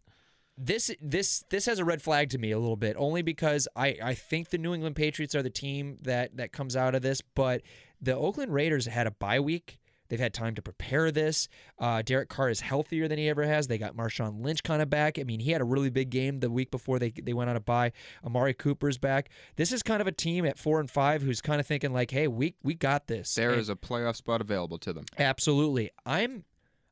[0.56, 3.96] this this this has a red flag to me a little bit only because I,
[4.02, 7.20] I think the New England Patriots are the team that that comes out of this
[7.22, 7.62] but
[8.00, 9.78] the Oakland Raiders had a bye week
[10.08, 11.48] they've had time to prepare this
[11.78, 14.88] uh, Derek Carr is healthier than he ever has they got Marshawn Lynch kind of
[14.90, 17.50] back I mean he had a really big game the week before they they went
[17.50, 17.92] on a bye
[18.24, 21.60] Amari Cooper's back this is kind of a team at four and five who's kind
[21.60, 24.78] of thinking like hey we we got this There And is a playoff spot available
[24.78, 25.04] to them.
[25.18, 26.44] absolutely I'm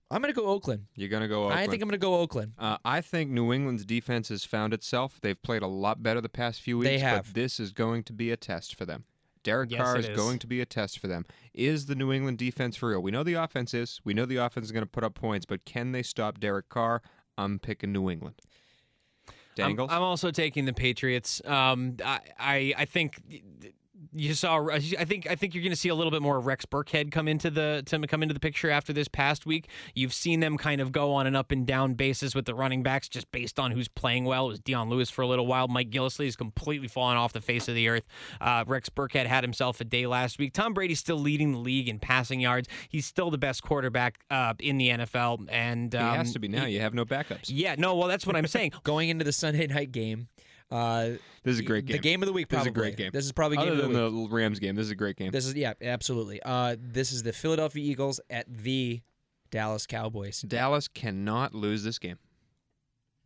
[0.09, 1.45] I'm gonna go Oakland You're gonna go.
[1.47, 1.59] Oakland.
[1.61, 5.19] I think I'm gonna go Oakland Uh, I think New England's defense has found itself.
[5.21, 6.91] They've played a lot better the past few weeks.
[6.91, 7.25] They have.
[7.27, 9.05] But this is going to be a test for them.
[9.47, 10.17] Derek Yes, Carr is, is.
[10.17, 11.25] going to be a test for them.
[11.55, 13.01] Is the New England defense for real?
[13.01, 14.01] We know the offense is.
[14.05, 16.69] We know the offense is going to put up points, but can they stop Derek
[16.69, 17.01] Carr?
[17.39, 18.35] I'm picking New England.
[19.59, 21.41] I'm, I'm also taking the Patriots.
[21.47, 23.23] Um, I, I I think
[24.13, 24.69] you saw.
[24.71, 27.29] I think I think you're going to see a little bit more Rex Burkhead come
[27.29, 29.69] into the to come into the picture after this past week.
[29.95, 32.83] You've seen them kind of go on an up and down basis with the running
[32.83, 34.47] backs, just based on who's playing well.
[34.47, 35.69] It was Dion Lewis for a little while.
[35.69, 38.07] Mike Gillislee has completely fallen off the face of the earth.
[38.41, 40.53] Uh, Rex Burkhead had himself a day last week.
[40.53, 42.69] Tom Brady's still leading the league in passing yards.
[42.89, 46.49] He's still the best quarterback uh, in the NFL, and he um, has to be
[46.49, 46.67] now.
[46.67, 47.47] you have no backups.
[47.49, 47.95] Yeah, no.
[47.95, 48.73] Well, that's what I'm saying.
[48.85, 50.29] going into the Sunday night game.
[50.71, 51.11] Uh,
[51.45, 51.97] This is a great game.
[51.97, 53.11] The game of the week, This is a great game.
[53.13, 54.31] This is probably game Other of the than week.
[54.31, 55.31] the Rams game, this is a great game.
[55.31, 56.41] This is yeah, absolutely.
[56.45, 59.01] Uh, this is the Philadelphia Eagles at the
[59.51, 60.41] Dallas Cowboys.
[60.43, 62.19] Dallas cannot lose this game.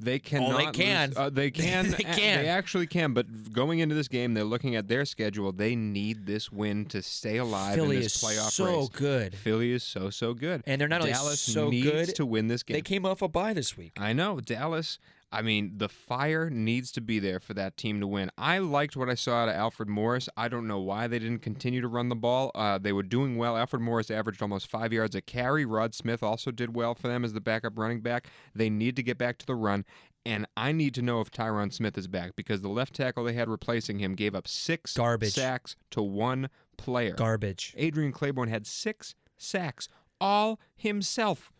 [0.02, 0.52] They cannot.
[0.54, 1.12] Oh, they lose- can.
[1.16, 1.90] uh, they can.
[1.90, 2.42] They can.
[2.42, 3.12] They actually can.
[3.12, 5.52] But going into this game, they're looking at their schedule.
[5.52, 8.74] They need this win to stay alive Philly in is this playoff so race.
[8.74, 12.14] So good, Philly is so so good, and they're not only Dallas so needs good.
[12.16, 12.74] to win this game.
[12.76, 13.92] They came off a bye this week.
[13.98, 14.98] I know Dallas.
[15.32, 18.30] I mean, the fire needs to be there for that team to win.
[18.36, 20.28] I liked what I saw out of Alfred Morris.
[20.36, 22.50] I don't know why they didn't continue to run the ball.
[22.54, 23.56] Uh, they were doing well.
[23.56, 25.64] Alfred Morris averaged almost five yards a carry.
[25.64, 28.26] Rod Smith also did well for them as the backup running back.
[28.54, 29.84] They need to get back to the run.
[30.26, 33.32] And I need to know if Tyron Smith is back because the left tackle they
[33.32, 35.32] had replacing him gave up six Garbage.
[35.32, 37.14] sacks to one player.
[37.14, 37.72] Garbage.
[37.76, 39.88] Adrian Clayborn had six sacks
[40.20, 41.52] all himself.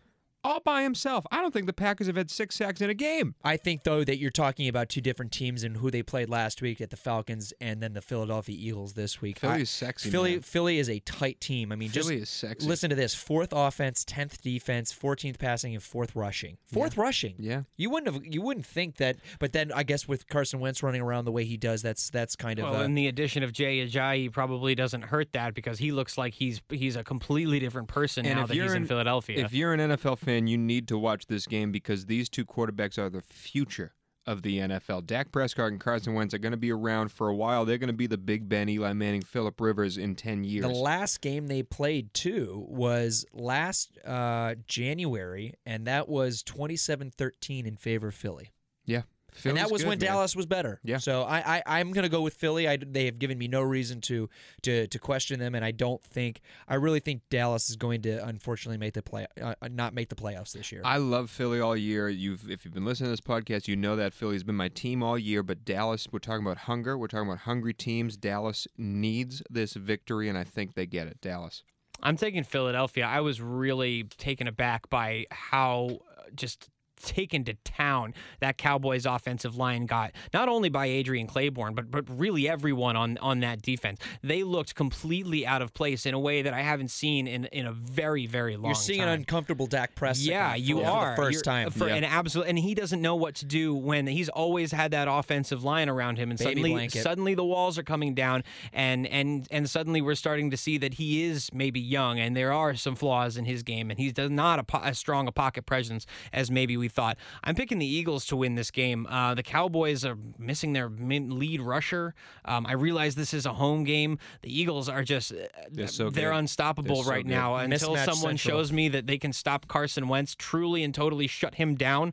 [0.42, 1.26] All by himself.
[1.30, 3.34] I don't think the Packers have had six sacks in a game.
[3.44, 6.62] I think though that you're talking about two different teams and who they played last
[6.62, 9.38] week at the Falcons and then the Philadelphia Eagles this week.
[9.38, 10.08] Philly I- is sexy.
[10.10, 10.40] Philly man.
[10.40, 11.72] Philly is a tight team.
[11.72, 12.66] I mean, Philly just is sexy.
[12.66, 16.56] listen to this: fourth offense, tenth defense, fourteenth passing, and fourth rushing.
[16.72, 17.34] Fourth rushing.
[17.38, 17.62] Yeah.
[17.76, 18.24] You wouldn't have.
[18.24, 21.44] You wouldn't think that, but then I guess with Carson Wentz running around the way
[21.44, 22.64] he does, that's that's kind of.
[22.64, 26.16] Well, uh, and the addition of Jay Ajayi probably doesn't hurt that because he looks
[26.16, 28.88] like he's he's a completely different person And now if that he's you're in an-
[28.88, 29.44] Philadelphia.
[29.44, 32.98] If you're an NFL fan, you need to watch this game because these two quarterbacks
[32.98, 33.94] are the future
[34.26, 35.06] of the NFL.
[35.06, 37.64] Dak Prescott and Carson Wentz are going to be around for a while.
[37.64, 40.62] They're going to be the Big Ben, Eli Manning, Philip Rivers in 10 years.
[40.62, 47.76] the last game they played too was last uh, January, and that was 27-13 in
[47.76, 48.50] favor of Philly.
[48.84, 49.02] yeah.
[49.32, 50.06] Philly's and that was good, when man.
[50.06, 50.80] Dallas was better.
[50.82, 50.98] Yeah.
[50.98, 52.68] So I, I I'm gonna go with Philly.
[52.68, 54.28] I, they have given me no reason to
[54.62, 58.24] to to question them, and I don't think I really think Dallas is going to
[58.26, 60.82] unfortunately make the play uh, not make the playoffs this year.
[60.84, 62.08] I love Philly all year.
[62.08, 65.02] You've if you've been listening to this podcast, you know that Philly's been my team
[65.02, 65.42] all year.
[65.42, 66.96] But Dallas, we're talking about hunger.
[66.96, 68.16] We're talking about hungry teams.
[68.16, 71.20] Dallas needs this victory, and I think they get it.
[71.20, 71.62] Dallas.
[72.02, 73.04] I'm taking Philadelphia.
[73.04, 76.70] I was really taken aback by how uh, just
[77.02, 82.04] taken to town that Cowboys offensive line got not only by Adrian Clayborn but but
[82.08, 86.42] really everyone on on that defense they looked completely out of place in a way
[86.42, 88.68] that I haven't seen in in a very very long time.
[88.70, 89.08] You're seeing time.
[89.08, 90.26] an uncomfortable Dak Prescott.
[90.26, 91.70] Yeah, you are the first You're- time.
[91.70, 91.96] for Yeah.
[91.96, 95.64] an absolute, and he doesn't know what to do when he's always had that offensive
[95.64, 97.02] line around him, and Baby suddenly, blanket.
[97.02, 100.94] suddenly the walls are coming down, and and and suddenly we're starting to see that
[100.94, 104.30] he is maybe young, and there are some flaws in his game, and he's does
[104.30, 107.16] not a, po- as strong a pocket presence as maybe we thought.
[107.42, 109.06] I'm picking the Eagles to win this game.
[109.06, 112.14] Uh, the Cowboys are missing their lead rusher.
[112.44, 114.18] Um, I realize this is a home game.
[114.42, 115.32] The Eagles are just
[115.70, 117.30] They're so they're unstoppable They're right good.
[117.30, 118.58] now until Mismatch someone central.
[118.58, 122.12] shows me that they can stop Carson Wentz truly and totally shut him down.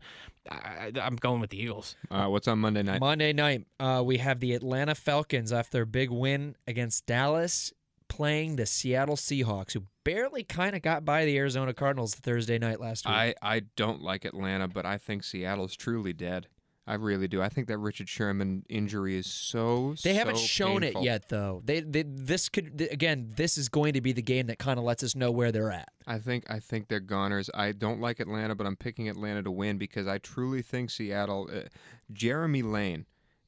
[0.50, 1.96] I, I'm going with the Eagles.
[2.10, 3.02] Uh, what's on Monday night?
[3.02, 7.74] Monday night, uh, we have the Atlanta Falcons after their big win against Dallas,
[8.08, 12.80] playing the Seattle Seahawks, who barely kind of got by the Arizona Cardinals Thursday night
[12.80, 13.14] last week.
[13.14, 16.48] I, I don't like Atlanta, but I think Seattle's truly dead.
[16.90, 17.42] I really do.
[17.42, 19.96] I think that Richard Sherman injury is so.
[20.06, 21.02] They haven't so shown painful.
[21.02, 21.62] it yet, though.
[21.66, 23.34] They, they this could again.
[23.36, 25.70] This is going to be the game that kind of lets us know where they're
[25.70, 25.90] at.
[26.08, 27.50] I think I think they're goners.
[27.54, 31.50] I don't like Atlanta, but I'm picking Atlanta to win because I truly think Seattle.
[31.54, 31.68] Uh,
[32.14, 33.06] Jeremy Lane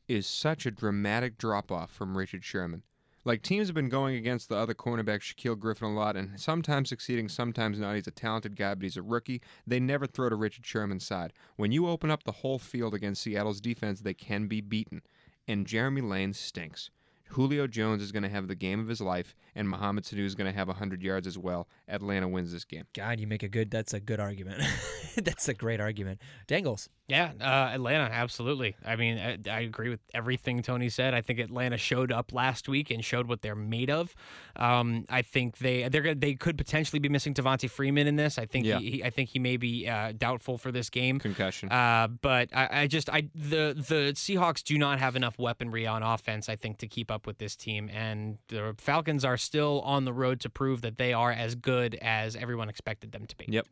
[0.09, 2.83] is such a dramatic drop off from Richard Sherman.
[3.25, 6.89] Like teams have been going against the other cornerback Shaquill Griffin a lot, and sometimes
[6.89, 7.95] succeeding, sometimes not.
[7.95, 9.41] He's a talented guy, but he's a rookie.
[9.67, 11.33] They never throw to Richard Sherman's side.
[11.57, 15.01] When you open up the whole field against Seattle's defense, they can be beaten,
[15.47, 16.91] and Jeremy Lane stinks.
[17.29, 20.35] Julio Jones is going to have the game of his life, and Mohamed Sanu is
[20.35, 21.67] going to have 100 yards as well.
[21.87, 22.85] Atlanta wins this game.
[22.95, 23.69] God, you make a good.
[23.69, 24.63] That's a good argument.
[25.17, 26.21] that's a great argument.
[26.47, 26.87] Dangles.
[27.09, 28.75] Yeah, uh, Atlanta, absolutely.
[28.85, 31.15] I mean, I, I agree with everything Tony said.
[31.15, 34.13] I think Atlanta showed up last week and showed what they're made of.
[34.55, 38.37] Um, I think they they're they could potentially be missing Devonta Freeman in this.
[38.37, 38.77] I think Yeah.
[38.77, 41.17] he, he I think he may be uh, doubtful for this game.
[41.19, 41.71] Concussion.
[41.71, 46.03] Uh, but I, I just I the the Seahawks do not have enough weaponry on
[46.03, 50.05] offense, I think, to keep up with this team, and the Falcons are still on
[50.05, 53.45] the road to prove that they are as good as everyone expected them to be.
[53.49, 53.65] yep.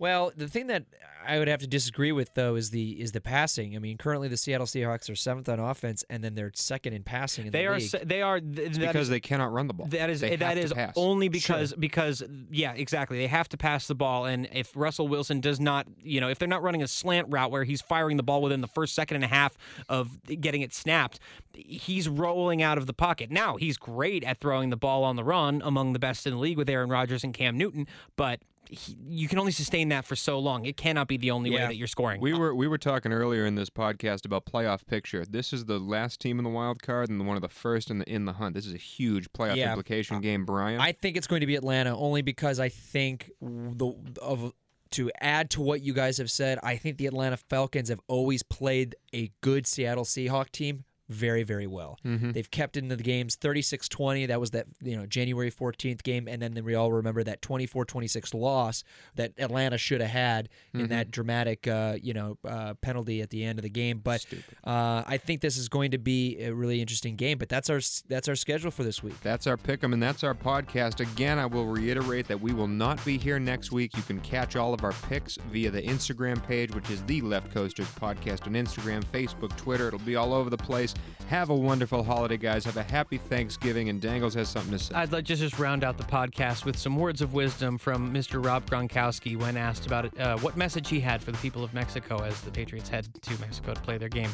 [0.00, 0.86] Well, the thing that
[1.28, 3.76] I would have to disagree with though is the is the passing.
[3.76, 7.02] I mean, currently the Seattle Seahawks are seventh on offense, and then they're second in
[7.02, 7.88] passing in They the are league.
[7.90, 9.86] se- they are th- It's that because is- they cannot run the ball.
[9.88, 10.94] That is They that have to pass.
[10.96, 15.40] only because because yeah exactly they have to pass the ball and if Russell Wilson
[15.42, 18.22] does not you know if they're not running a slant route where he's firing the
[18.22, 19.58] ball within the first second and a half
[19.90, 21.20] of getting it snapped
[21.54, 25.24] he's rolling out of the pocket now he's great at throwing the ball on the
[25.24, 27.86] run among the best in the league with Aaron Rodgers and Cam Newton
[28.16, 28.40] but
[28.70, 31.58] he, you can only sustain that for so long it cannot be the only way
[31.58, 35.24] that you're scoring We were we were talking earlier in this podcast about playoff picture.
[35.24, 37.98] This is the last team in the wild card and one of the first in
[37.98, 38.54] the in the hunt.
[38.54, 39.70] This is a huge playoff Yeah.
[39.70, 40.80] implication game, Brian.
[40.80, 43.92] I think it's going to be Atlanta only because I think the
[44.22, 44.52] of
[44.92, 48.42] to add to what you guys have said, I think the Atlanta Falcons have always
[48.42, 51.98] played a good Seattle Seahawk team very very well.
[52.04, 52.32] Mm-hmm.
[52.32, 56.40] They've kept into the games 36-20, that was that you know January 14th game and
[56.42, 58.84] then we all remember that 24-26 loss
[59.16, 63.44] that Atlanta should have had in that dramatic uh, you know uh, penalty at the
[63.44, 64.24] end of the game, but
[64.64, 67.80] uh, I think this is going to be a really interesting game, but that's our
[68.08, 69.20] that's our schedule for this week.
[69.22, 71.00] That's our pick'em, and that's our podcast.
[71.00, 73.96] Again, I will reiterate that we will not be here next week.
[73.96, 77.52] You can catch all of our picks via the Instagram page, which is the Left
[77.52, 79.88] Coasters Podcast on Instagram, Facebook, Twitter.
[79.88, 80.94] It'll be all over the place.
[81.28, 82.64] Have a wonderful holiday, guys.
[82.64, 84.94] Have a happy Thanksgiving, and Dangles has something to say.
[84.96, 88.44] I'd like to just round out the podcast with some words of wisdom from Mr.
[88.44, 91.72] Rob Gronkowski when asked about it, uh, what message he had for the people of
[91.72, 94.30] Mexico as the Patriots head to Mexico to play their game.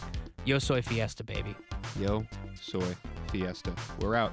[0.47, 1.55] Yo soy fiesta, baby.
[2.01, 2.25] Yo,
[2.61, 2.97] soy
[3.31, 3.73] fiesta.
[4.01, 4.33] We're out.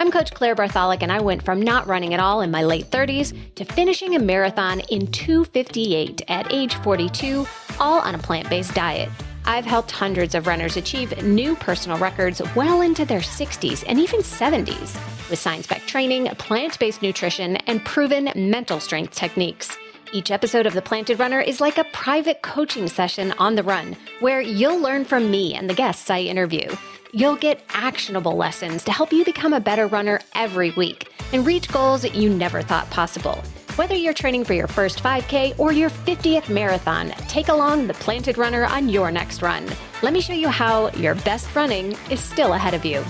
[0.00, 2.90] I'm Coach Claire Bartholic, and I went from not running at all in my late
[2.90, 7.46] 30s to finishing a marathon in 258 at age 42,
[7.78, 9.10] all on a plant based diet.
[9.44, 14.20] I've helped hundreds of runners achieve new personal records well into their 60s and even
[14.20, 14.94] 70s
[15.28, 19.76] with science backed training, plant based nutrition, and proven mental strength techniques.
[20.12, 23.96] Each episode of The Planted Runner is like a private coaching session on the run
[24.18, 26.68] where you'll learn from me and the guests I interview.
[27.12, 31.70] You'll get actionable lessons to help you become a better runner every week and reach
[31.70, 33.36] goals you never thought possible.
[33.76, 38.36] Whether you're training for your first 5K or your 50th marathon, take along the Planted
[38.36, 39.64] Runner on your next run.
[40.02, 43.04] Let me show you how your best running is still ahead of you.